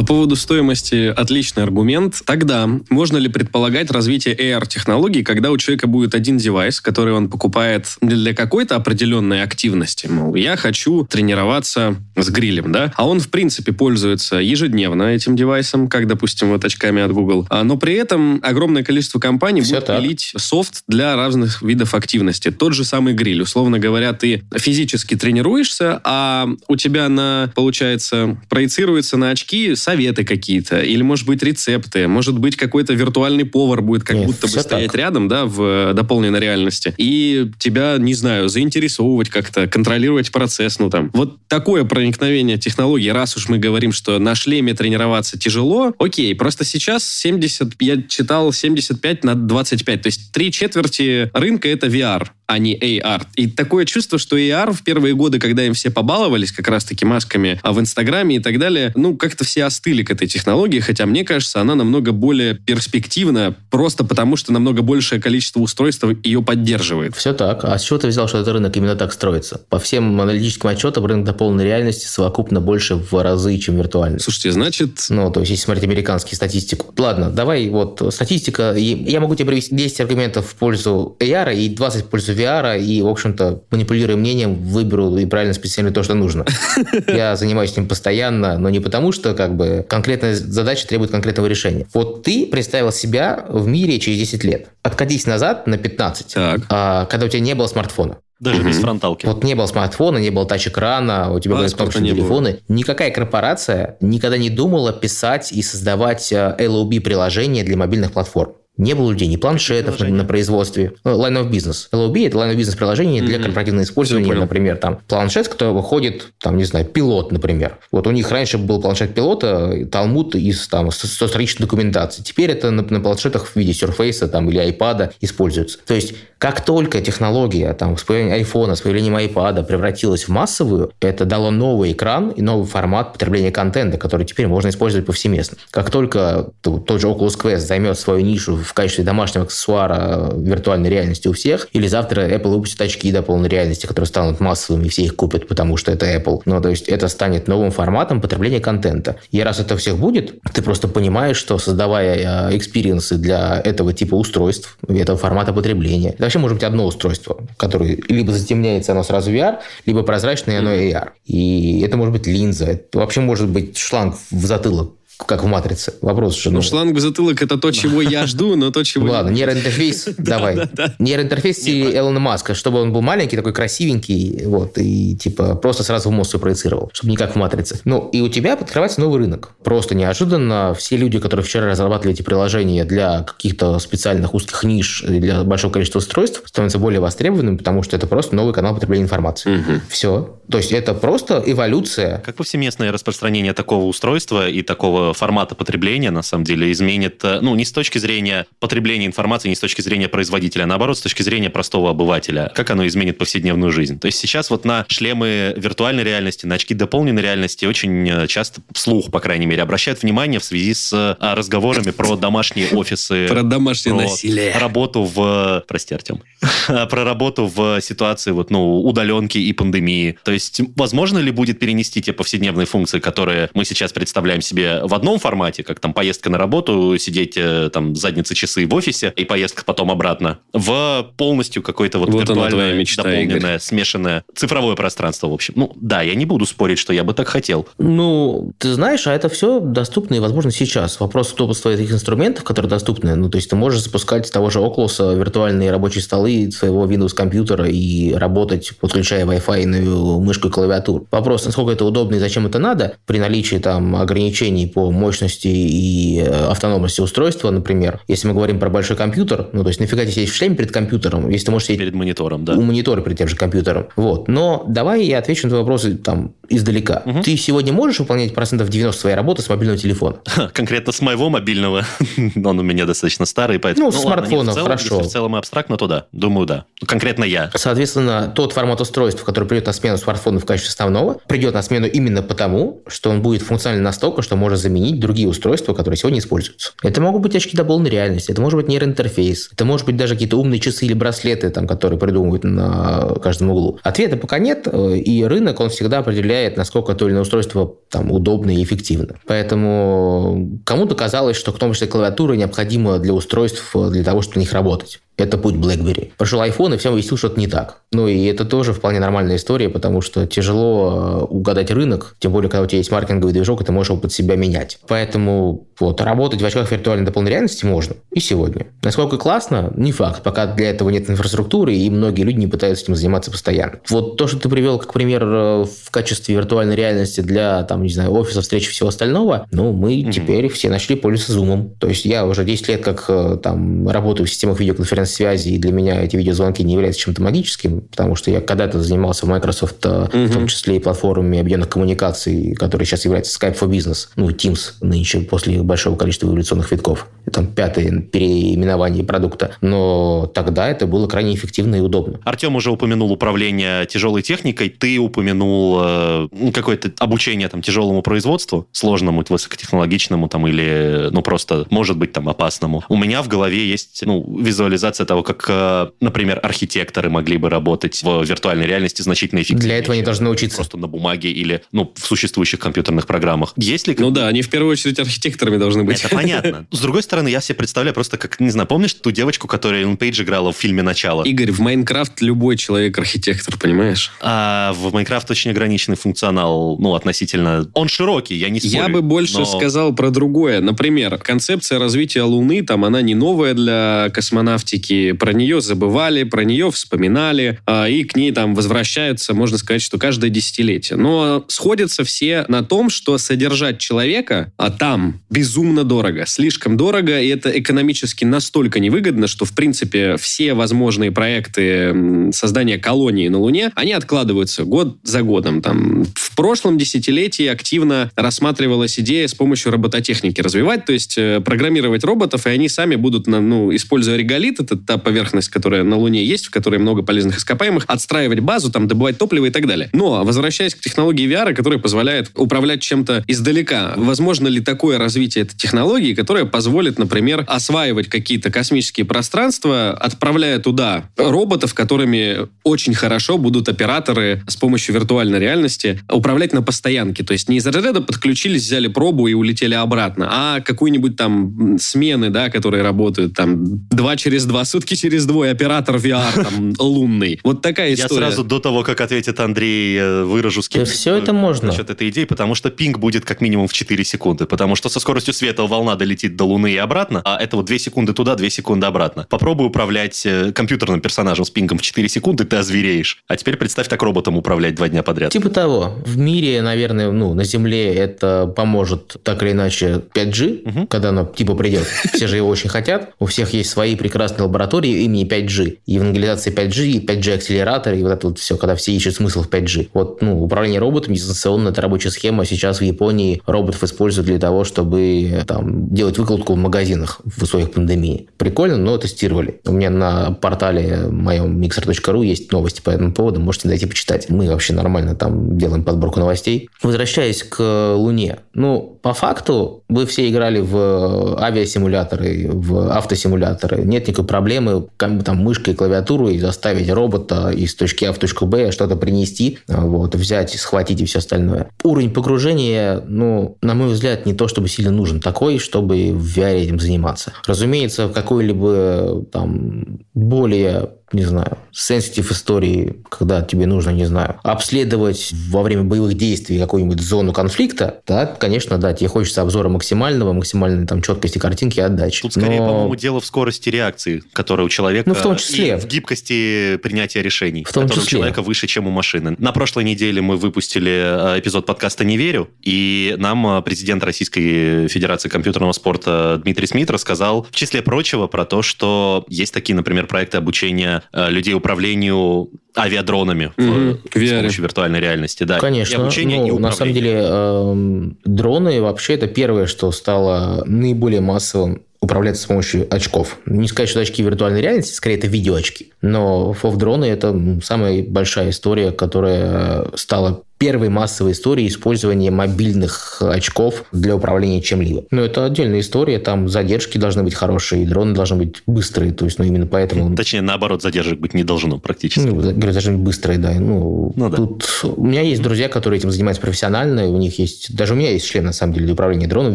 По 0.00 0.06
поводу 0.06 0.34
стоимости 0.34 1.12
отличный 1.14 1.62
аргумент. 1.62 2.22
Тогда 2.24 2.66
можно 2.88 3.18
ли 3.18 3.28
предполагать 3.28 3.90
развитие 3.90 4.34
AR-технологий, 4.34 5.22
когда 5.22 5.50
у 5.50 5.58
человека 5.58 5.88
будет 5.88 6.14
один 6.14 6.38
девайс, 6.38 6.80
который 6.80 7.12
он 7.12 7.28
покупает 7.28 7.98
для 8.00 8.32
какой-то 8.32 8.76
определенной 8.76 9.42
активности? 9.42 10.06
Мол, 10.06 10.36
я 10.36 10.56
хочу 10.56 11.04
тренироваться 11.04 11.96
с 12.16 12.30
грилем, 12.30 12.72
да? 12.72 12.94
А 12.96 13.06
он, 13.06 13.20
в 13.20 13.28
принципе, 13.28 13.74
пользуется 13.74 14.36
ежедневно 14.36 15.02
этим 15.02 15.36
девайсом, 15.36 15.86
как, 15.86 16.06
допустим, 16.06 16.48
вот 16.48 16.64
очками 16.64 17.02
от 17.02 17.12
Google. 17.12 17.46
А, 17.50 17.62
но 17.62 17.76
при 17.76 17.92
этом 17.92 18.40
огромное 18.42 18.82
количество 18.82 19.18
компаний 19.18 19.60
Все 19.60 19.74
будет 19.74 19.86
так. 19.86 20.00
пилить 20.00 20.32
софт 20.34 20.82
для 20.88 21.14
разных 21.14 21.60
видов 21.60 21.92
активности. 21.92 22.50
Тот 22.50 22.72
же 22.72 22.84
самый 22.86 23.12
гриль. 23.12 23.42
Условно 23.42 23.78
говоря, 23.78 24.14
ты 24.14 24.44
физически 24.56 25.14
тренируешься, 25.14 26.00
а 26.04 26.48
у 26.68 26.76
тебя 26.76 27.10
на, 27.10 27.52
получается, 27.54 28.38
проецируется 28.48 29.18
на 29.18 29.28
очки 29.28 29.76
советы 29.90 30.24
какие-то, 30.24 30.80
или, 30.80 31.02
может 31.02 31.26
быть, 31.26 31.42
рецепты, 31.42 32.06
может 32.06 32.38
быть, 32.38 32.56
какой-то 32.56 32.92
виртуальный 32.94 33.44
повар 33.44 33.82
будет 33.82 34.04
как 34.04 34.16
Нет, 34.16 34.26
будто 34.26 34.46
бы 34.46 34.60
стоять 34.60 34.92
так. 34.92 34.94
рядом, 34.94 35.26
да, 35.26 35.46
в 35.46 35.90
э, 35.90 35.94
дополненной 35.94 36.38
реальности, 36.38 36.94
и 36.96 37.50
тебя, 37.58 37.96
не 37.98 38.14
знаю, 38.14 38.48
заинтересовывать 38.48 39.30
как-то, 39.30 39.66
контролировать 39.66 40.30
процесс, 40.30 40.78
ну 40.78 40.90
там. 40.90 41.10
Вот 41.12 41.38
такое 41.48 41.82
проникновение 41.84 42.56
технологий, 42.56 43.10
раз 43.10 43.36
уж 43.36 43.48
мы 43.48 43.58
говорим, 43.58 43.90
что 43.90 44.20
на 44.20 44.36
шлеме 44.36 44.74
тренироваться 44.74 45.36
тяжело, 45.36 45.92
окей, 45.98 46.36
просто 46.36 46.64
сейчас 46.64 47.04
70, 47.04 47.72
я 47.80 48.00
читал 48.02 48.52
75 48.52 49.24
на 49.24 49.34
25, 49.34 50.02
то 50.02 50.06
есть 50.06 50.30
три 50.30 50.52
четверти 50.52 51.30
рынка 51.34 51.68
это 51.68 51.88
VR 51.88 52.28
а 52.50 52.58
не 52.58 52.76
AR. 52.76 53.22
И 53.36 53.46
такое 53.46 53.84
чувство, 53.84 54.18
что 54.18 54.36
AR 54.36 54.72
в 54.72 54.82
первые 54.82 55.14
годы, 55.14 55.38
когда 55.38 55.64
им 55.64 55.72
все 55.72 55.88
побаловались 55.88 56.50
как 56.50 56.66
раз-таки 56.66 57.04
масками 57.04 57.60
а 57.62 57.72
в 57.72 57.78
Инстаграме 57.78 58.36
и 58.36 58.38
так 58.40 58.58
далее, 58.58 58.92
ну, 58.96 59.16
как-то 59.16 59.44
все 59.44 59.64
остыли 59.64 60.02
к 60.02 60.10
этой 60.10 60.26
технологии, 60.26 60.80
хотя 60.80 61.06
мне 61.06 61.24
кажется, 61.24 61.60
она 61.60 61.76
намного 61.76 62.10
более 62.10 62.54
перспективна, 62.54 63.54
просто 63.70 64.02
потому 64.02 64.34
что 64.34 64.52
намного 64.52 64.82
большее 64.82 65.20
количество 65.20 65.60
устройств 65.60 66.04
ее 66.24 66.42
поддерживает. 66.42 67.14
Все 67.14 67.32
так. 67.34 67.64
А 67.64 67.78
с 67.78 67.84
чего 67.84 68.00
ты 68.00 68.08
взял, 68.08 68.26
что 68.26 68.38
этот 68.38 68.52
рынок 68.52 68.76
именно 68.76 68.96
так 68.96 69.12
строится? 69.12 69.60
По 69.68 69.78
всем 69.78 70.20
аналитическим 70.20 70.70
отчетам 70.70 71.06
рынок 71.06 71.26
до 71.26 71.32
полной 71.32 71.64
реальности 71.64 72.06
совокупно 72.06 72.60
больше 72.60 72.96
в 72.96 73.22
разы, 73.22 73.56
чем 73.58 73.76
виртуальный. 73.76 74.18
Слушайте, 74.18 74.50
значит... 74.50 75.06
Ну, 75.08 75.30
то 75.30 75.38
есть, 75.38 75.50
если 75.50 75.66
смотреть 75.66 75.84
американские 75.84 76.34
статистику. 76.34 76.92
Ладно, 76.98 77.30
давай 77.30 77.68
вот 77.68 78.02
статистика. 78.12 78.74
Я 78.76 79.20
могу 79.20 79.36
тебе 79.36 79.46
привести 79.46 79.76
10 79.76 80.00
аргументов 80.00 80.48
в 80.48 80.54
пользу 80.56 81.16
AR 81.20 81.54
и 81.54 81.68
20 81.68 82.06
в 82.06 82.08
пользу 82.08 82.32
VR, 82.40 82.80
и, 82.80 83.02
в 83.02 83.08
общем-то, 83.08 83.62
манипулируя 83.70 84.16
мнением, 84.16 84.54
выберу 84.54 85.16
и 85.16 85.26
правильно 85.26 85.54
специально 85.54 85.90
то, 85.92 86.02
что 86.02 86.14
нужно. 86.14 86.44
Я 87.08 87.36
занимаюсь 87.36 87.72
этим 87.72 87.86
постоянно, 87.86 88.58
но 88.58 88.70
не 88.70 88.80
потому, 88.80 89.12
что 89.12 89.34
как 89.34 89.56
бы 89.56 89.84
конкретная 89.88 90.34
задача 90.34 90.86
требует 90.86 91.10
конкретного 91.10 91.46
решения. 91.46 91.86
Вот 91.94 92.22
ты 92.22 92.46
представил 92.46 92.92
себя 92.92 93.44
в 93.48 93.66
мире 93.66 93.98
через 93.98 94.18
10 94.18 94.44
лет. 94.44 94.68
Откатись 94.82 95.26
назад 95.26 95.66
на 95.66 95.76
15, 95.78 96.34
Так. 96.34 96.60
а, 96.70 97.06
когда 97.06 97.26
у 97.26 97.28
тебя 97.28 97.40
не 97.40 97.54
было 97.54 97.66
смартфона. 97.66 98.18
Даже 98.40 98.62
без 98.62 98.76
Мгм. 98.76 98.82
фронталки. 98.84 99.26
Вот 99.26 99.44
не 99.44 99.54
было 99.54 99.66
смартфона, 99.66 100.16
не 100.16 100.30
было 100.30 100.46
тач-экрана, 100.46 101.30
у 101.30 101.38
тебя 101.40 101.56
были 101.56 101.64
Паспорта 101.64 101.92
кнопочные 101.92 102.04
не 102.04 102.10
было. 102.12 102.20
телефоны. 102.28 102.58
Никакая 102.68 103.10
корпорация 103.10 103.98
никогда 104.00 104.38
не 104.38 104.48
думала 104.48 104.94
писать 104.94 105.52
и 105.52 105.60
создавать 105.60 106.32
э, 106.32 106.56
LOB-приложения 106.58 107.64
для 107.64 107.76
мобильных 107.76 108.12
платформ. 108.12 108.54
Не 108.80 108.94
было 108.94 109.10
людей 109.10 109.28
ни 109.28 109.36
планшетов 109.36 110.00
на, 110.00 110.08
на 110.08 110.24
производстве. 110.24 110.92
Ну, 111.04 111.12
Line 111.22 111.42
of 111.42 111.50
Business. 111.50 111.88
LOB– 111.92 112.26
это 112.28 112.38
Line 112.38 112.54
of 112.54 112.56
Business 112.56 112.76
приложение 112.76 113.22
для 113.22 113.36
Мгм. 113.36 113.44
корпоративного 113.44 113.84
использования. 113.84 114.32
Например, 114.32 114.76
там 114.78 115.00
планшет, 115.06 115.48
который 115.48 115.74
выходит, 115.74 116.28
там, 116.38 116.56
не 116.56 116.64
знаю, 116.64 116.86
пилот, 116.86 117.30
например. 117.30 117.78
Вот 117.92 118.06
у 118.06 118.10
них 118.10 118.30
раньше 118.30 118.56
был 118.56 118.80
планшет 118.80 119.14
пилота, 119.14 119.86
Талмуд 119.90 120.34
из 120.34 120.66
там 120.68 120.88
100-страничной 120.88 121.60
документации. 121.66 122.22
Теперь 122.22 122.50
это 122.50 122.70
на, 122.70 122.82
на 122.82 123.00
планшетах 123.00 123.46
в 123.46 123.56
виде 123.56 123.72
Surface 123.72 124.26
там, 124.28 124.48
или 124.50 124.60
iPad 124.66 125.12
используется. 125.20 125.78
То 125.86 125.94
есть, 125.94 126.14
как 126.40 126.62
только 126.62 127.02
технология 127.02 127.70
там, 127.74 127.98
с 127.98 128.02
появлением 128.02 128.36
айфона, 128.36 128.74
с 128.74 128.80
появлением 128.80 129.14
iPad 129.14 129.62
превратилась 129.62 130.24
в 130.24 130.30
массовую, 130.30 130.90
это 131.02 131.26
дало 131.26 131.50
новый 131.50 131.92
экран 131.92 132.30
и 132.30 132.40
новый 132.40 132.66
формат 132.66 133.12
потребления 133.12 133.52
контента, 133.52 133.98
который 133.98 134.24
теперь 134.24 134.46
можно 134.46 134.70
использовать 134.70 135.04
повсеместно. 135.04 135.58
Как 135.70 135.90
только 135.90 136.48
тот 136.62 136.98
же 136.98 137.08
Oculus 137.08 137.38
Quest 137.38 137.58
займет 137.58 137.98
свою 137.98 138.24
нишу 138.24 138.56
в 138.56 138.72
качестве 138.72 139.04
домашнего 139.04 139.44
аксессуара 139.44 140.32
виртуальной 140.34 140.88
реальности 140.88 141.28
у 141.28 141.34
всех, 141.34 141.68
или 141.74 141.86
завтра 141.86 142.22
Apple 142.22 142.48
выпустит 142.48 142.80
очки 142.80 143.12
до 143.12 143.20
полной 143.20 143.50
реальности, 143.50 143.84
которые 143.84 144.08
станут 144.08 144.40
массовыми, 144.40 144.86
и 144.86 144.88
все 144.88 145.02
их 145.02 145.16
купят, 145.16 145.46
потому 145.46 145.76
что 145.76 145.92
это 145.92 146.06
Apple. 146.06 146.40
Ну, 146.46 146.58
то 146.62 146.70
есть 146.70 146.88
это 146.88 147.08
станет 147.08 147.48
новым 147.48 147.70
форматом 147.70 148.22
потребления 148.22 148.60
контента. 148.60 149.16
И 149.30 149.42
раз 149.42 149.60
это 149.60 149.76
всех 149.76 149.98
будет, 149.98 150.40
ты 150.54 150.62
просто 150.62 150.88
понимаешь, 150.88 151.36
что 151.36 151.58
создавая 151.58 152.48
э, 152.48 152.56
experience 152.56 153.11
ы 153.11 153.16
для 153.16 153.60
этого 153.62 153.92
типа 153.92 154.14
устройств, 154.14 154.78
этого 154.88 155.18
формата 155.18 155.52
потребления, 155.52 156.14
вообще 156.30 156.38
может 156.38 156.58
быть 156.58 156.64
одно 156.64 156.86
устройство, 156.86 157.40
которое 157.56 157.98
либо 158.08 158.30
затемняется, 158.32 158.92
оно 158.92 159.02
сразу 159.02 159.32
VR, 159.32 159.58
либо 159.84 160.04
прозрачное, 160.04 160.60
оно 160.60 160.70
AR. 160.72 161.10
И 161.24 161.80
это 161.80 161.96
может 161.96 162.12
быть 162.12 162.28
линза, 162.28 162.66
это 162.66 163.00
вообще 163.00 163.20
может 163.20 163.48
быть 163.48 163.76
шланг 163.76 164.14
в 164.30 164.46
затылок, 164.46 164.94
как 165.26 165.42
в 165.42 165.46
«Матрице». 165.46 165.94
Вопрос 166.00 166.36
же, 166.36 166.50
Ну, 166.50 166.62
шланг 166.62 166.96
в 166.96 167.00
затылок 167.00 167.42
это 167.42 167.58
то, 167.58 167.70
чего 167.70 168.02
я 168.02 168.26
жду, 168.28 168.56
но 168.56 168.70
то, 168.70 168.82
чего... 168.82 169.10
Ладно, 169.10 169.30
нейроинтерфейс, 169.30 170.08
давай. 170.18 170.68
Нейроинтерфейс 170.98 171.58
стиле 171.58 171.96
Элона 171.96 172.20
Маска, 172.20 172.54
чтобы 172.54 172.80
он 172.80 172.92
был 172.92 173.00
маленький, 173.02 173.36
такой 173.36 173.52
красивенький, 173.52 174.44
вот, 174.46 174.78
и 174.78 175.16
типа 175.16 175.54
просто 175.56 175.82
сразу 175.82 176.10
в 176.10 176.12
мозг 176.12 176.30
все 176.30 176.38
проецировал, 176.38 176.90
чтобы 176.92 177.10
не 177.10 177.16
как 177.16 177.32
в 177.32 177.36
«Матрице». 177.36 177.80
Ну, 177.84 178.08
и 178.12 178.20
у 178.20 178.28
тебя 178.28 178.54
открывается 178.54 179.00
новый 179.00 179.18
рынок. 179.18 179.50
Просто 179.62 179.94
неожиданно 179.94 180.74
все 180.76 180.96
люди, 180.96 181.18
которые 181.18 181.44
вчера 181.44 181.66
разрабатывали 181.66 182.14
эти 182.14 182.22
приложения 182.22 182.84
для 182.84 183.22
каких-то 183.22 183.78
специальных 183.78 184.34
узких 184.34 184.64
ниш, 184.64 185.02
и 185.02 185.18
для 185.18 185.42
большого 185.44 185.72
количества 185.72 185.98
устройств, 185.98 186.42
становятся 186.46 186.78
более 186.78 187.00
востребованными, 187.00 187.56
потому 187.56 187.82
что 187.82 187.96
это 187.96 188.06
просто 188.06 188.34
новый 188.34 188.54
канал 188.54 188.74
потребления 188.74 189.04
информации. 189.04 189.80
Все. 189.88 190.36
То 190.50 190.58
есть 190.58 190.72
это 190.72 190.94
просто 190.94 191.42
эволюция 191.46 192.18
Как 192.24 192.36
повсеместное 192.36 192.92
распространение 192.92 193.52
такого 193.52 193.84
устройства 193.84 194.48
и 194.48 194.62
такого 194.62 195.09
формата 195.12 195.54
потребления, 195.54 196.10
на 196.10 196.22
самом 196.22 196.44
деле, 196.44 196.70
изменит, 196.72 197.22
э, 197.24 197.40
ну, 197.40 197.54
не 197.54 197.64
с 197.64 197.72
точки 197.72 197.98
зрения 197.98 198.46
потребления 198.58 199.06
информации, 199.06 199.48
не 199.48 199.54
с 199.54 199.60
точки 199.60 199.80
зрения 199.80 200.08
производителя, 200.08 200.64
а 200.64 200.66
наоборот, 200.66 200.98
с 200.98 201.00
точки 201.00 201.22
зрения 201.22 201.50
простого 201.50 201.90
обывателя. 201.90 202.52
Как 202.54 202.70
оно 202.70 202.86
изменит 202.86 203.18
повседневную 203.18 203.72
жизнь. 203.72 203.98
То 203.98 204.06
есть 204.06 204.18
сейчас 204.18 204.50
вот 204.50 204.64
на 204.64 204.84
шлемы 204.88 205.54
виртуальной 205.56 206.04
реальности, 206.04 206.46
на 206.46 206.56
очки 206.56 206.74
дополненной 206.74 207.22
реальности 207.22 207.64
очень 207.64 208.08
э, 208.08 208.26
часто, 208.26 208.62
вслух, 208.72 209.10
по 209.10 209.20
крайней 209.20 209.46
мере, 209.46 209.62
обращают 209.62 210.02
внимание 210.02 210.40
в 210.40 210.44
связи 210.44 210.74
с 210.74 210.92
э, 210.92 211.16
разговорами 211.20 211.90
про 211.90 212.16
домашние 212.16 212.68
офисы. 212.68 213.26
Про 213.30 213.42
домашнее 213.42 213.94
про 213.94 214.04
насилие. 214.04 214.52
работу 214.58 215.04
в... 215.04 215.64
Прости, 215.66 215.94
Артем. 215.94 216.22
про 216.66 217.04
работу 217.04 217.46
в 217.46 217.80
ситуации 217.80 218.30
вот, 218.32 218.50
ну, 218.50 218.82
удаленки 218.82 219.38
и 219.38 219.52
пандемии. 219.52 220.18
То 220.24 220.32
есть, 220.32 220.60
возможно 220.76 221.18
ли 221.18 221.30
будет 221.30 221.58
перенести 221.58 222.02
те 222.02 222.12
повседневные 222.12 222.66
функции, 222.66 222.98
которые 222.98 223.50
мы 223.54 223.64
сейчас 223.64 223.92
представляем 223.92 224.40
себе 224.40 224.80
в 224.84 224.94
одном 225.00 225.18
формате, 225.18 225.62
как 225.62 225.80
там 225.80 225.92
поездка 225.92 226.30
на 226.30 226.38
работу, 226.38 226.96
сидеть 226.98 227.36
э, 227.36 227.70
там 227.72 227.96
задницы 227.96 228.34
часы 228.34 228.66
в 228.66 228.74
офисе 228.74 229.12
и 229.16 229.24
поездка 229.24 229.64
потом 229.64 229.90
обратно, 229.90 230.38
в 230.52 231.10
полностью 231.16 231.62
какое-то 231.62 231.98
вот, 231.98 232.10
Вот 232.10 232.20
виртуальное, 232.20 232.50
твоя 232.50 232.72
мечта, 232.74 233.02
дополненное, 233.02 233.58
смешанное 233.58 234.24
цифровое 234.34 234.76
пространство, 234.76 235.28
в 235.28 235.32
общем. 235.32 235.54
Ну, 235.56 235.72
да, 235.76 236.02
я 236.02 236.14
не 236.14 236.26
буду 236.26 236.46
спорить, 236.46 236.78
что 236.78 236.92
я 236.92 237.04
бы 237.04 237.14
так 237.14 237.28
хотел. 237.28 237.66
Ну, 237.78 238.52
ты 238.58 238.72
знаешь, 238.72 239.06
а 239.06 239.14
это 239.14 239.28
все 239.28 239.60
доступно 239.60 240.14
и 240.14 240.18
возможно 240.18 240.50
сейчас. 240.50 241.00
Вопрос 241.00 241.32
удобства 241.32 241.70
этих 241.70 241.90
инструментов, 241.92 242.44
которые 242.44 242.68
доступны. 242.68 243.14
Ну, 243.14 243.30
то 243.30 243.36
есть 243.36 243.48
ты 243.48 243.56
можешь 243.56 243.82
запускать 243.82 244.26
с 244.26 244.30
того 244.30 244.50
же 244.50 244.58
Oculus 244.58 245.18
виртуальные 245.18 245.70
рабочие 245.70 246.02
столы 246.02 246.50
своего 246.52 246.86
Windows 246.86 247.14
компьютера 247.14 247.66
и 247.68 248.12
работать, 248.12 248.72
подключая 248.78 249.24
Wi-Fi 249.24 250.20
мышку 250.20 250.48
и 250.48 250.50
клавиатуру. 250.50 251.06
Вопрос, 251.10 251.46
насколько 251.46 251.72
это 251.72 251.84
удобно 251.84 252.16
и 252.16 252.18
зачем 252.18 252.46
это 252.46 252.58
надо, 252.58 252.96
при 253.06 253.18
наличии 253.18 253.56
там 253.56 253.96
ограничений 253.96 254.66
по 254.66 254.89
мощности 254.90 255.48
и 255.48 256.20
э, 256.20 256.46
автономности 256.50 257.00
устройства, 257.00 257.50
например. 257.50 258.00
Если 258.08 258.28
мы 258.28 258.34
говорим 258.34 258.58
про 258.58 258.68
большой 258.70 258.96
компьютер, 258.96 259.48
ну, 259.52 259.62
то 259.62 259.68
есть 259.68 259.80
нафига 259.80 260.02
тебе 260.02 260.12
сидеть 260.12 260.30
в 260.30 260.34
шлеме 260.34 260.56
перед 260.56 260.72
компьютером, 260.72 261.28
если 261.28 261.46
ты 261.46 261.52
можешь 261.52 261.68
сидеть 261.68 261.80
Перед 261.80 261.94
монитором, 261.94 262.44
да. 262.44 262.54
у 262.54 262.60
монитора 262.60 263.00
перед 263.00 263.16
тем 263.16 263.28
же 263.28 263.36
компьютером. 263.36 263.88
Вот. 263.96 264.28
Но 264.28 264.64
давай 264.68 265.02
я 265.04 265.18
отвечу 265.18 265.46
на 265.46 265.50
твои 265.50 265.60
вопросы 265.60 265.96
там 265.96 266.34
издалека. 266.50 267.02
Ты 267.24 267.36
сегодня 267.36 267.72
можешь 267.72 268.00
выполнять 268.00 268.34
процентов 268.34 268.68
90 268.68 269.00
своей 269.00 269.16
работы 269.16 269.42
с 269.42 269.48
мобильного 269.48 269.78
телефона? 269.78 270.16
Конкретно 270.52 270.92
с 270.92 271.00
моего 271.00 271.30
мобильного, 271.30 271.84
он 272.36 272.58
у 272.58 272.62
меня 272.62 272.84
достаточно 272.84 273.24
старый, 273.24 273.58
поэтому... 273.58 273.86
Ну, 273.86 273.92
нет, 273.92 274.02
смартфона, 274.02 274.52
хорошо. 274.52 274.96
Если 274.96 275.08
в 275.08 275.12
целом 275.12 275.36
и 275.36 275.38
абстрактно, 275.38 275.76
то 275.76 275.86
да. 275.86 276.06
Думаю, 276.12 276.46
да. 276.46 276.64
Конкретно 276.84 277.24
я. 277.24 277.50
Соответственно, 277.54 278.32
тот 278.34 278.52
формат 278.52 278.80
устройства, 278.80 279.24
который 279.24 279.44
придет 279.44 279.66
на 279.66 279.72
смену 279.72 279.96
смартфона 279.96 280.40
в 280.40 280.44
качестве 280.44 280.70
основного, 280.70 281.18
придет 281.26 281.54
на 281.54 281.62
смену 281.62 281.86
именно 281.86 282.22
потому, 282.22 282.82
что 282.88 283.10
он 283.10 283.22
будет 283.22 283.42
функционален 283.42 283.82
настолько, 283.82 284.22
что 284.22 284.36
может 284.36 284.58
заменить 284.58 284.79
другие 284.94 285.28
устройства, 285.28 285.74
которые 285.74 285.96
сегодня 285.96 286.18
используются. 286.18 286.72
Это 286.82 287.00
могут 287.00 287.22
быть 287.22 287.34
очки 287.34 287.56
дополненной 287.56 287.90
реальности, 287.90 288.32
это 288.32 288.40
может 288.40 288.56
быть 288.58 288.68
нейроинтерфейс, 288.68 289.50
это 289.52 289.64
может 289.64 289.86
быть 289.86 289.96
даже 289.96 290.14
какие-то 290.14 290.36
умные 290.36 290.60
часы 290.60 290.86
или 290.86 290.94
браслеты, 290.94 291.50
там, 291.50 291.66
которые 291.66 291.98
придумывают 291.98 292.44
на 292.44 293.14
каждом 293.22 293.50
углу. 293.50 293.78
Ответа 293.82 294.16
пока 294.16 294.38
нет, 294.38 294.66
э, 294.70 294.96
и 294.96 295.24
рынок, 295.24 295.60
он 295.60 295.70
всегда 295.70 295.98
определяет, 295.98 296.56
насколько 296.56 296.94
то 296.94 297.06
или 297.06 297.12
иное 297.12 297.22
устройство 297.22 297.74
там, 297.90 298.10
удобно 298.10 298.50
и 298.50 298.62
эффективно. 298.62 299.16
Поэтому 299.26 300.60
кому-то 300.64 300.94
казалось, 300.94 301.36
что 301.36 301.52
кнопочная 301.52 301.88
клавиатура 301.88 302.34
необходима 302.34 302.98
для 302.98 303.12
устройств, 303.12 303.70
э, 303.74 303.90
для 303.90 304.04
того, 304.04 304.22
чтобы 304.22 304.36
на 304.36 304.40
них 304.40 304.52
работать. 304.52 305.00
Это 305.20 305.36
путь 305.36 305.54
BlackBerry. 305.54 306.12
Прошел 306.16 306.40
iPhone, 306.40 306.74
и 306.74 306.78
всем 306.78 306.92
выяснил, 306.92 307.18
что 307.18 307.26
это 307.28 307.38
не 307.38 307.46
так. 307.46 307.82
Ну, 307.92 308.08
и 308.08 308.24
это 308.24 308.44
тоже 308.44 308.72
вполне 308.72 309.00
нормальная 309.00 309.36
история, 309.36 309.68
потому 309.68 310.00
что 310.00 310.26
тяжело 310.26 311.20
э, 311.22 311.24
угадать 311.24 311.70
рынок, 311.70 312.16
тем 312.18 312.32
более, 312.32 312.50
когда 312.50 312.62
у 312.62 312.66
тебя 312.66 312.78
есть 312.78 312.90
маркетинговый 312.90 313.34
движок, 313.34 313.60
и 313.60 313.64
ты 313.64 313.72
можешь 313.72 313.90
его 313.90 314.00
под 314.00 314.12
себя 314.12 314.36
менять. 314.36 314.78
Поэтому 314.88 315.66
вот, 315.78 316.00
работать 316.00 316.40
в 316.40 316.46
очках 316.46 316.70
виртуальной 316.70 317.04
дополненной 317.04 317.32
реальности 317.32 317.66
можно. 317.66 317.96
И 318.12 318.20
сегодня. 318.20 318.68
Насколько 318.82 319.18
классно, 319.18 319.72
не 319.76 319.92
факт. 319.92 320.22
Пока 320.22 320.46
для 320.46 320.70
этого 320.70 320.88
нет 320.90 321.10
инфраструктуры, 321.10 321.74
и 321.74 321.90
многие 321.90 322.22
люди 322.22 322.38
не 322.38 322.46
пытаются 322.46 322.84
этим 322.84 322.94
заниматься 322.94 323.30
постоянно. 323.30 323.80
Вот 323.90 324.16
то, 324.16 324.26
что 324.26 324.38
ты 324.38 324.48
привел 324.48 324.78
как 324.78 324.92
пример 324.92 325.22
э, 325.24 325.64
в 325.64 325.90
качестве 325.90 326.34
виртуальной 326.34 326.76
реальности 326.76 327.20
для, 327.20 327.62
там, 327.64 327.82
не 327.82 327.90
знаю, 327.90 328.12
офиса, 328.12 328.40
встречи 328.40 328.68
и 328.68 328.70
всего 328.70 328.88
остального, 328.88 329.46
ну, 329.50 329.72
мы 329.72 330.02
теперь 330.10 330.48
все 330.48 330.70
начали 330.70 330.96
пользоваться 330.96 331.38
Zoom. 331.38 331.76
То 331.78 331.88
есть 331.88 332.04
я 332.04 332.26
уже 332.26 332.44
10 332.44 332.68
лет 332.68 332.84
как 332.84 333.04
э, 333.08 333.36
там 333.42 333.88
работаю 333.88 334.26
в 334.26 334.30
системах 334.30 334.60
видеоконференц-связи, 335.10 335.48
и 335.50 335.58
для 335.58 335.72
меня 335.72 336.02
эти 336.02 336.16
видеозвонки 336.16 336.62
не 336.62 336.74
являются 336.74 337.02
чем-то 337.02 337.22
магическим, 337.22 337.82
потому 337.82 338.16
что 338.16 338.30
я 338.30 338.40
когда-то 338.40 338.80
занимался 338.80 339.26
в 339.26 339.28
Microsoft, 339.28 339.84
э, 339.84 340.08
в 340.12 340.32
том 340.32 340.46
числе 340.46 340.76
и 340.76 340.78
платформами 340.78 341.38
объединенных 341.38 341.68
коммуникаций, 341.68 342.54
которые 342.54 342.86
сейчас 342.86 343.04
являются 343.04 343.38
Skype 343.38 343.58
for 343.58 343.68
Business, 343.68 344.08
ну, 344.16 344.30
Teams 344.30 344.74
нынче 344.80 345.20
после 345.20 345.62
большого 345.62 345.96
количества 345.96 346.28
эволюционных 346.28 346.70
витков. 346.70 347.08
Там 347.32 347.46
пятое 347.46 348.00
переименование 348.00 349.04
продукта. 349.04 349.56
Но 349.60 350.30
тогда 350.34 350.68
это 350.68 350.86
было 350.86 351.06
крайне 351.06 351.34
эффективно 351.34 351.76
и 351.76 351.80
удобно. 351.80 352.20
Артем 352.24 352.56
уже 352.56 352.70
упомянул 352.70 353.12
управление 353.12 353.86
тяжелой 353.86 354.22
техникой, 354.22 354.68
ты 354.68 354.98
упомянул 354.98 355.78
э, 355.80 356.28
ну, 356.32 356.52
какое-то 356.52 356.92
обучение 356.98 357.48
там 357.48 357.62
тяжелому 357.62 358.02
производству, 358.02 358.66
сложному, 358.72 359.24
высокотехнологичному 359.28 360.28
там 360.28 360.46
или, 360.46 361.08
ну, 361.12 361.22
просто, 361.22 361.66
может 361.70 361.96
быть, 361.96 362.12
там 362.12 362.28
опасному. 362.28 362.82
У 362.88 362.96
меня 362.96 363.22
в 363.22 363.28
голове 363.28 363.68
есть, 363.68 364.02
ну, 364.04 364.24
визуализация 364.38 364.89
визуализация 364.90 365.06
того, 365.06 365.22
как, 365.22 365.44
э, 365.48 365.90
например, 366.00 366.40
архитекторы 366.42 367.10
могли 367.10 367.36
бы 367.36 367.48
работать 367.48 368.02
в 368.02 368.22
виртуальной 368.24 368.66
реальности 368.66 369.02
значительно 369.02 369.40
эффективнее. 369.40 369.66
Для 369.66 369.78
этого 369.78 369.94
они 369.94 370.02
должны 370.02 370.28
учиться. 370.28 370.56
Просто 370.56 370.76
на 370.76 370.86
бумаге 370.86 371.30
или 371.30 371.62
ну, 371.72 371.92
в 371.94 372.06
существующих 372.06 372.60
компьютерных 372.60 373.06
программах. 373.06 373.52
Есть 373.56 373.88
ли... 373.88 373.96
Ну 373.98 374.10
да, 374.10 374.28
они 374.28 374.42
в 374.42 374.48
первую 374.48 374.72
очередь 374.72 374.98
архитекторами 374.98 375.56
должны 375.56 375.84
быть. 375.84 376.04
Это 376.04 376.14
понятно. 376.14 376.66
С 376.70 376.80
другой 376.80 377.02
стороны, 377.02 377.28
я 377.28 377.40
себе 377.40 377.56
представляю 377.56 377.94
просто 377.94 378.16
как, 378.16 378.40
не 378.40 378.50
знаю, 378.50 378.66
помнишь 378.66 378.94
ту 378.94 379.10
девочку, 379.10 379.46
которая 379.46 379.82
Эллен 379.82 379.96
Пейдж 379.96 380.22
играла 380.22 380.52
в 380.52 380.56
фильме 380.56 380.82
«Начало»? 380.82 381.24
Игорь, 381.24 381.50
в 381.50 381.60
Майнкрафт 381.60 382.20
любой 382.20 382.56
человек 382.56 382.98
архитектор, 382.98 383.56
понимаешь? 383.56 384.12
А 384.20 384.72
в 384.74 384.92
Майнкрафт 384.92 385.30
очень 385.30 385.50
ограниченный 385.50 385.96
функционал, 385.96 386.76
ну, 386.78 386.94
относительно... 386.94 387.70
Он 387.74 387.88
широкий, 387.88 388.34
я 388.36 388.50
не 388.50 388.60
спорю. 388.60 388.74
Я 388.74 388.88
бы 388.88 389.02
больше 389.02 389.38
но... 389.38 389.44
сказал 389.44 389.94
про 389.94 390.10
другое. 390.10 390.60
Например, 390.60 391.18
концепция 391.18 391.78
развития 391.78 392.22
Луны, 392.22 392.62
там, 392.62 392.84
она 392.84 393.02
не 393.02 393.14
новая 393.14 393.54
для 393.54 394.10
космонавтики. 394.12 394.79
Про 395.18 395.32
нее 395.32 395.60
забывали, 395.60 396.24
про 396.24 396.44
нее 396.44 396.70
вспоминали, 396.70 397.58
а, 397.66 397.88
и 397.88 398.04
к 398.04 398.16
ней 398.16 398.32
там 398.32 398.54
возвращаются, 398.54 399.34
можно 399.34 399.58
сказать, 399.58 399.82
что 399.82 399.98
каждое 399.98 400.30
десятилетие. 400.30 400.98
Но 400.98 401.44
сходятся 401.48 402.04
все 402.04 402.44
на 402.48 402.62
том, 402.62 402.90
что 402.90 403.18
содержать 403.18 403.78
человека 403.78 404.52
а 404.56 404.70
там 404.70 405.20
безумно 405.30 405.84
дорого, 405.84 406.24
слишком 406.26 406.76
дорого, 406.76 407.20
и 407.20 407.28
это 407.28 407.50
экономически 407.50 408.24
настолько 408.24 408.80
невыгодно, 408.80 409.26
что, 409.26 409.44
в 409.44 409.52
принципе, 409.52 410.16
все 410.16 410.54
возможные 410.54 411.10
проекты 411.10 412.30
создания 412.32 412.78
колонии 412.78 413.28
на 413.28 413.38
Луне, 413.38 413.72
они 413.74 413.92
откладываются 413.92 414.64
год 414.64 414.98
за 415.02 415.22
годом. 415.22 415.62
Там, 415.62 416.04
в 416.14 416.36
прошлом 416.36 416.78
десятилетии 416.78 417.46
активно 417.46 418.10
рассматривалась 418.16 418.98
идея 418.98 419.28
с 419.28 419.34
помощью 419.34 419.72
робототехники 419.72 420.40
развивать, 420.40 420.84
то 420.84 420.92
есть 420.92 421.16
э, 421.16 421.40
программировать 421.40 422.04
роботов, 422.04 422.46
и 422.46 422.50
они 422.50 422.68
сами 422.68 422.96
будут, 422.96 423.26
ну, 423.26 423.74
используя 423.74 424.16
реголит, 424.16 424.60
это 424.70 424.84
та 424.84 424.98
поверхность, 424.98 425.48
которая 425.48 425.82
на 425.82 425.96
Луне 425.96 426.24
есть, 426.24 426.46
в 426.46 426.50
которой 426.50 426.78
много 426.78 427.02
полезных 427.02 427.38
ископаемых, 427.38 427.84
отстраивать 427.86 428.40
базу, 428.40 428.70
там, 428.70 428.88
добывать 428.88 429.18
топливо 429.18 429.46
и 429.46 429.50
так 429.50 429.66
далее. 429.66 429.90
Но, 429.92 430.24
возвращаясь 430.24 430.74
к 430.74 430.80
технологии 430.80 431.28
VR, 431.28 431.54
которая 431.54 431.78
позволяет 431.78 432.30
управлять 432.34 432.82
чем-то 432.82 433.24
издалека, 433.26 433.94
возможно 433.96 434.48
ли 434.48 434.60
такое 434.60 434.98
развитие 434.98 435.44
этой 435.44 435.56
технологии, 435.56 436.14
которая 436.14 436.44
позволит, 436.44 436.98
например, 436.98 437.44
осваивать 437.46 438.08
какие-то 438.08 438.50
космические 438.50 439.06
пространства, 439.06 439.90
отправляя 439.90 440.58
туда 440.58 441.04
роботов, 441.16 441.74
которыми 441.74 442.48
очень 442.64 442.94
хорошо 442.94 443.38
будут 443.38 443.68
операторы 443.68 444.42
с 444.46 444.56
помощью 444.56 444.94
виртуальной 444.94 445.38
реальности 445.38 446.00
управлять 446.10 446.52
на 446.52 446.62
постоянке. 446.62 447.24
То 447.24 447.32
есть 447.32 447.48
не 447.48 447.56
из 447.56 447.66
разряда 447.66 448.00
подключились, 448.00 448.62
взяли 448.62 448.88
пробу 448.88 449.26
и 449.26 449.34
улетели 449.34 449.74
обратно, 449.74 450.28
а 450.30 450.60
какую-нибудь 450.60 451.16
там 451.16 451.78
смены, 451.78 452.30
да, 452.30 452.50
которые 452.50 452.82
работают 452.82 453.34
там 453.34 453.86
два 453.90 454.16
через 454.16 454.44
два, 454.44 454.59
сутки 454.64 454.94
через 454.94 455.26
двое, 455.26 455.52
оператор 455.52 455.96
VR 455.96 456.42
там 456.42 456.74
лунный. 456.78 457.40
Вот 457.44 457.62
такая 457.62 457.94
история. 457.94 458.26
Я 458.26 458.26
сразу 458.28 458.44
до 458.44 458.58
того, 458.58 458.82
как 458.82 459.00
ответит 459.00 459.40
Андрей, 459.40 459.98
э, 459.98 460.24
выражу 460.24 460.62
скепсис. 460.62 460.94
Все 460.94 461.16
это 461.16 461.32
можно. 461.32 461.68
Насчет 461.68 461.90
этой 461.90 462.10
идеи, 462.10 462.24
потому 462.24 462.54
что 462.54 462.70
пинг 462.70 462.98
будет 462.98 463.24
как 463.24 463.40
минимум 463.40 463.68
в 463.68 463.72
4 463.72 464.04
секунды, 464.04 464.46
потому 464.46 464.76
что 464.76 464.88
со 464.88 465.00
скоростью 465.00 465.34
света 465.34 465.64
волна 465.64 465.96
долетит 465.96 466.36
до 466.36 466.44
Луны 466.44 466.72
и 466.72 466.76
обратно, 466.76 467.22
а 467.24 467.38
это 467.40 467.56
вот 467.56 467.66
2 467.66 467.78
секунды 467.78 468.12
туда, 468.12 468.34
2 468.34 468.50
секунды 468.50 468.86
обратно. 468.86 469.26
Попробуй 469.28 469.66
управлять 469.66 470.24
э, 470.24 470.52
компьютерным 470.52 471.00
персонажем 471.00 471.44
с 471.44 471.50
пингом 471.50 471.78
в 471.78 471.82
4 471.82 472.08
секунды, 472.08 472.44
ты 472.44 472.56
озвереешь. 472.56 473.22
А 473.28 473.36
теперь 473.36 473.56
представь 473.56 473.88
так 473.88 474.02
роботом 474.02 474.36
управлять 474.36 474.74
два 474.74 474.88
дня 474.88 475.02
подряд. 475.02 475.32
Типа 475.32 475.48
того. 475.48 475.94
В 476.04 476.16
мире, 476.18 476.62
наверное, 476.62 477.10
ну, 477.10 477.34
на 477.34 477.44
Земле 477.44 477.94
это 477.94 478.52
поможет 478.54 479.16
так 479.22 479.42
или 479.42 479.52
иначе 479.52 480.02
5G, 480.14 480.68
угу. 480.68 480.86
когда 480.86 481.10
оно 481.10 481.24
типа 481.24 481.54
придет. 481.54 481.86
Все 482.12 482.26
же 482.26 482.36
его 482.36 482.48
очень 482.48 482.70
хотят. 482.70 483.12
У 483.18 483.26
всех 483.26 483.52
есть 483.52 483.70
свои 483.70 483.96
прекрасные 483.96 484.44
лаборатории 484.50 485.04
имени 485.04 485.26
5G. 485.26 485.78
И 485.86 485.94
евангелизация 485.94 486.52
5G, 486.52 486.86
и 486.86 487.06
5G-акселератор, 487.06 487.94
и 487.94 488.02
вот 488.02 488.10
это 488.10 488.28
вот 488.28 488.38
все, 488.38 488.56
когда 488.56 488.74
все 488.74 488.92
ищут 488.92 489.14
смысл 489.14 489.42
в 489.42 489.48
5G. 489.48 489.88
Вот, 489.94 490.20
ну, 490.20 490.42
управление 490.42 490.80
роботом 490.80 491.14
дистанционно, 491.14 491.70
это 491.70 491.80
рабочая 491.80 492.10
схема. 492.10 492.44
Сейчас 492.44 492.80
в 492.80 492.84
Японии 492.84 493.40
роботов 493.46 493.82
используют 493.84 494.26
для 494.26 494.38
того, 494.38 494.64
чтобы 494.64 495.44
там 495.46 495.94
делать 495.94 496.18
выкладку 496.18 496.54
в 496.54 496.58
магазинах 496.58 497.20
в 497.24 497.42
условиях 497.42 497.70
пандемии. 497.70 498.28
Прикольно, 498.36 498.76
но 498.76 498.98
тестировали. 498.98 499.60
У 499.66 499.72
меня 499.72 499.90
на 499.90 500.32
портале 500.32 501.06
моем 501.10 501.60
mixer.ru 501.60 502.26
есть 502.26 502.52
новости 502.52 502.80
по 502.80 502.90
этому 502.90 503.12
поводу, 503.12 503.40
можете 503.40 503.68
зайти 503.68 503.86
почитать. 503.86 504.28
Мы 504.28 504.48
вообще 504.48 504.72
нормально 504.72 505.14
там 505.14 505.56
делаем 505.56 505.84
подборку 505.84 506.20
новостей. 506.20 506.68
Возвращаясь 506.82 507.42
к 507.42 507.94
Луне. 507.94 508.38
Ну, 508.54 508.98
по 509.02 509.14
факту, 509.14 509.82
вы 509.88 510.06
все 510.06 510.28
играли 510.28 510.60
в 510.60 511.40
авиасимуляторы, 511.40 512.50
в 512.52 512.92
автосимуляторы. 512.92 513.82
Нет 513.82 514.08
никакой 514.08 514.26
проблемы 514.26 514.88
там 514.96 515.36
мышкой 515.36 515.74
и 515.74 515.76
клавиатурой 515.76 516.38
заставить 516.38 516.90
робота 516.90 517.50
из 517.50 517.74
точки 517.74 518.04
А 518.04 518.12
в 518.12 518.18
точку 518.18 518.46
Б 518.46 518.72
что-то 518.72 518.96
принести, 518.96 519.58
вот, 519.68 520.14
взять, 520.14 520.52
схватить 520.52 521.00
и 521.00 521.04
все 521.04 521.18
остальное. 521.18 521.68
Уровень 521.82 522.12
погружения, 522.12 523.02
ну, 523.06 523.56
на 523.62 523.74
мой 523.74 523.88
взгляд, 523.88 524.26
не 524.26 524.34
то 524.34 524.48
чтобы 524.48 524.68
сильно 524.68 524.90
нужен 524.90 525.20
такой, 525.20 525.58
чтобы 525.58 526.12
в 526.12 526.38
VR 526.38 526.54
этим 526.54 526.78
заниматься. 526.78 527.32
Разумеется, 527.46 528.08
какой-либо 528.08 529.24
там 529.32 530.00
более 530.14 530.90
не 531.12 531.24
знаю, 531.24 531.58
сенситив 531.72 532.30
истории, 532.30 533.02
когда 533.08 533.42
тебе 533.42 533.66
нужно, 533.66 533.90
не 533.90 534.04
знаю, 534.04 534.38
обследовать 534.42 535.32
во 535.48 535.62
время 535.62 535.82
боевых 535.82 536.14
действий 536.14 536.58
какую-нибудь 536.58 537.00
зону 537.00 537.32
конфликта, 537.32 538.00
да, 538.06 538.26
конечно, 538.26 538.78
да, 538.78 538.92
тебе 538.92 539.08
хочется 539.08 539.42
обзора 539.42 539.68
максимального, 539.68 540.32
максимальной 540.32 540.86
там 540.86 541.02
четкости 541.02 541.38
картинки 541.38 541.78
и 541.78 541.82
отдачи. 541.82 542.22
Тут 542.22 542.32
скорее, 542.32 542.60
Но... 542.60 542.68
по-моему, 542.68 542.94
дело 542.94 543.20
в 543.20 543.26
скорости 543.26 543.68
реакции, 543.68 544.22
которая 544.32 544.66
у 544.66 544.68
человека... 544.68 545.08
Ну, 545.08 545.14
в 545.14 545.22
том 545.22 545.36
числе. 545.36 545.74
И 545.74 545.80
в 545.80 545.86
гибкости 545.86 546.76
принятия 546.76 547.22
решений, 547.22 547.64
в 547.64 547.72
том 547.72 547.88
числе. 547.88 548.02
у 548.02 548.06
человека 548.06 548.42
выше, 548.42 548.66
чем 548.66 548.86
у 548.86 548.90
машины. 548.90 549.34
На 549.38 549.52
прошлой 549.52 549.84
неделе 549.84 550.22
мы 550.22 550.36
выпустили 550.36 551.34
э, 551.34 551.40
эпизод 551.40 551.66
подкаста 551.66 552.04
«Не 552.04 552.16
верю», 552.16 552.48
и 552.62 553.14
нам 553.18 553.46
э, 553.58 553.62
президент 553.62 554.04
Российской 554.04 554.88
Федерации 554.88 555.28
компьютерного 555.28 555.72
спорта 555.72 556.40
Дмитрий 556.42 556.66
Смит 556.66 556.90
рассказал, 556.90 557.46
в 557.50 557.54
числе 557.54 557.82
прочего, 557.82 558.26
про 558.26 558.44
то, 558.44 558.62
что 558.62 559.24
есть 559.28 559.52
такие, 559.52 559.74
например, 559.74 560.06
проекты 560.06 560.36
обучения 560.36 560.99
Э, 561.12 561.30
людей 561.30 561.54
управлению 561.54 562.50
авиадронами 562.76 563.52
mm-hmm. 563.56 564.00
в, 564.14 564.26
с 564.26 564.30
помощью 564.30 564.62
виртуальной 564.62 565.00
реальности. 565.00 565.44
Да. 565.44 565.58
Конечно. 565.58 565.94
И 565.94 565.96
обучение, 566.00 566.40
ну, 566.40 566.56
и 566.56 566.60
на 566.60 566.72
самом 566.72 566.94
деле 566.94 567.20
э, 567.22 568.10
дроны 568.24 568.80
вообще 568.80 569.14
это 569.14 569.26
первое, 569.26 569.66
что 569.66 569.90
стало 569.92 570.64
наиболее 570.66 571.20
массовым 571.20 571.82
управляться 572.00 572.42
с 572.42 572.46
помощью 572.46 572.86
очков. 572.92 573.38
Не 573.46 573.68
сказать, 573.68 573.90
что 573.90 574.00
очки 574.00 574.22
виртуальной 574.22 574.62
реальности, 574.62 574.94
скорее 574.94 575.16
это 575.16 575.26
видеоочки. 575.26 575.92
Но 576.00 576.56
FOV-дроны– 576.60 577.04
это 577.06 577.60
самая 577.62 578.02
большая 578.02 578.50
история, 578.50 578.90
которая 578.90 579.86
стала 579.96 580.42
первой 580.60 580.90
массовой 580.90 581.32
истории 581.32 581.66
использования 581.66 582.30
мобильных 582.30 583.22
очков 583.22 583.84
для 583.92 584.14
управления 584.14 584.60
чем-либо. 584.60 585.04
Но 585.10 585.22
это 585.22 585.46
отдельная 585.46 585.80
история, 585.80 586.18
там 586.18 586.50
задержки 586.50 586.98
должны 586.98 587.22
быть 587.22 587.32
хорошие, 587.32 587.82
и 587.82 587.86
дроны 587.86 588.12
должны 588.12 588.36
быть 588.36 588.56
быстрые, 588.66 589.12
то 589.12 589.24
есть, 589.24 589.38
ну, 589.38 589.46
именно 589.46 589.66
поэтому... 589.66 590.14
Точнее, 590.14 590.42
наоборот, 590.42 590.82
задержек 590.82 591.18
быть 591.18 591.32
не 591.32 591.44
должно 591.44 591.78
практически. 591.78 592.26
Ну, 592.26 592.34
говорю, 592.36 592.72
должны 592.72 592.92
быть 592.92 593.00
быстрые, 593.00 593.38
да. 593.38 593.52
Ну, 593.54 594.12
ну 594.14 594.28
да. 594.28 594.36
тут 594.36 594.68
у 594.82 595.02
меня 595.02 595.22
есть 595.22 595.40
друзья, 595.40 595.70
которые 595.70 595.98
этим 595.98 596.10
занимаются 596.10 596.42
профессионально, 596.42 597.06
и 597.06 597.08
у 597.08 597.16
них 597.16 597.38
есть... 597.38 597.74
Даже 597.74 597.94
у 597.94 597.96
меня 597.96 598.10
есть 598.10 598.26
шлем, 598.26 598.44
на 598.44 598.52
самом 598.52 598.74
деле, 598.74 598.84
для 598.84 598.92
управления 598.92 599.28
дроном 599.28 599.54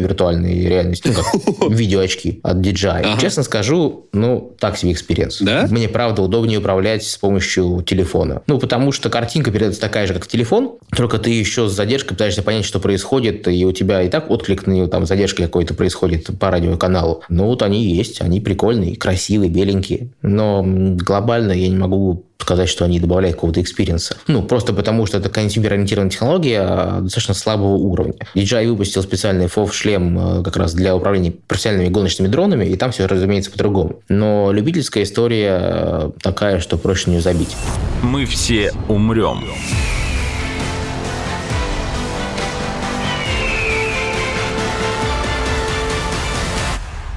виртуальной 0.00 0.66
реальностью, 0.66 1.14
как 1.14 1.26
видеоочки 1.70 2.40
от 2.42 2.56
DJI. 2.56 3.20
Честно 3.20 3.44
скажу, 3.44 4.08
ну, 4.12 4.56
так 4.58 4.76
себе 4.76 4.90
experience. 4.90 5.40
Да? 5.40 5.68
Мне, 5.70 5.88
правда, 5.88 6.22
удобнее 6.22 6.58
управлять 6.58 7.04
с 7.04 7.16
помощью 7.16 7.84
телефона. 7.86 8.42
Ну, 8.48 8.58
потому 8.58 8.90
что 8.90 9.08
картинка 9.08 9.52
передается 9.52 9.80
такая 9.80 10.08
же, 10.08 10.14
как 10.14 10.24
в 10.24 10.28
телефон, 10.28 10.78
только 10.96 11.18
ты 11.18 11.30
еще 11.30 11.68
с 11.68 11.72
задержкой 11.72 12.16
пытаешься 12.16 12.42
понять, 12.42 12.64
что 12.64 12.80
происходит, 12.80 13.46
и 13.48 13.64
у 13.66 13.72
тебя 13.72 14.02
и 14.02 14.08
так 14.08 14.30
отклик 14.30 14.66
на 14.66 14.88
там 14.88 15.06
задержка 15.06 15.42
какой-то 15.42 15.74
происходит 15.74 16.26
по 16.38 16.50
радиоканалу. 16.50 17.22
Ну, 17.28 17.44
вот 17.46 17.62
они 17.62 17.84
есть, 17.84 18.20
они 18.22 18.40
прикольные, 18.40 18.96
красивые, 18.96 19.50
беленькие. 19.50 20.08
Но 20.22 20.64
глобально 20.64 21.52
я 21.52 21.68
не 21.68 21.76
могу 21.76 22.24
сказать, 22.38 22.68
что 22.68 22.84
они 22.84 23.00
добавляют 23.00 23.36
какого-то 23.36 23.60
experience 23.60 24.07
а. 24.07 24.16
Ну, 24.26 24.42
просто 24.42 24.72
потому, 24.72 25.04
что 25.06 25.18
это 25.18 25.28
consumer-ориентированная 25.28 26.10
технология 26.10 26.60
а, 26.60 27.00
достаточно 27.00 27.34
слабого 27.34 27.74
уровня. 27.74 28.14
DJI 28.34 28.68
выпустил 28.68 29.02
специальный 29.02 29.46
FPV-шлем 29.46 30.40
э, 30.40 30.42
как 30.44 30.56
раз 30.56 30.72
для 30.74 30.94
управления 30.94 31.32
профессиональными 31.32 31.88
гоночными 31.88 32.28
дронами, 32.28 32.66
и 32.66 32.76
там 32.76 32.92
все, 32.92 33.06
разумеется, 33.06 33.50
по-другому. 33.50 34.00
Но 34.08 34.52
любительская 34.52 35.02
история 35.02 35.58
э, 35.60 36.10
такая, 36.22 36.60
что 36.60 36.78
проще 36.78 37.10
не 37.10 37.20
забить. 37.20 37.56
Мы 38.02 38.26
все 38.26 38.72
умрем. 38.88 39.44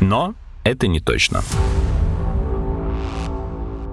Но 0.09 0.33
это 0.63 0.87
не 0.87 0.99
точно. 0.99 1.43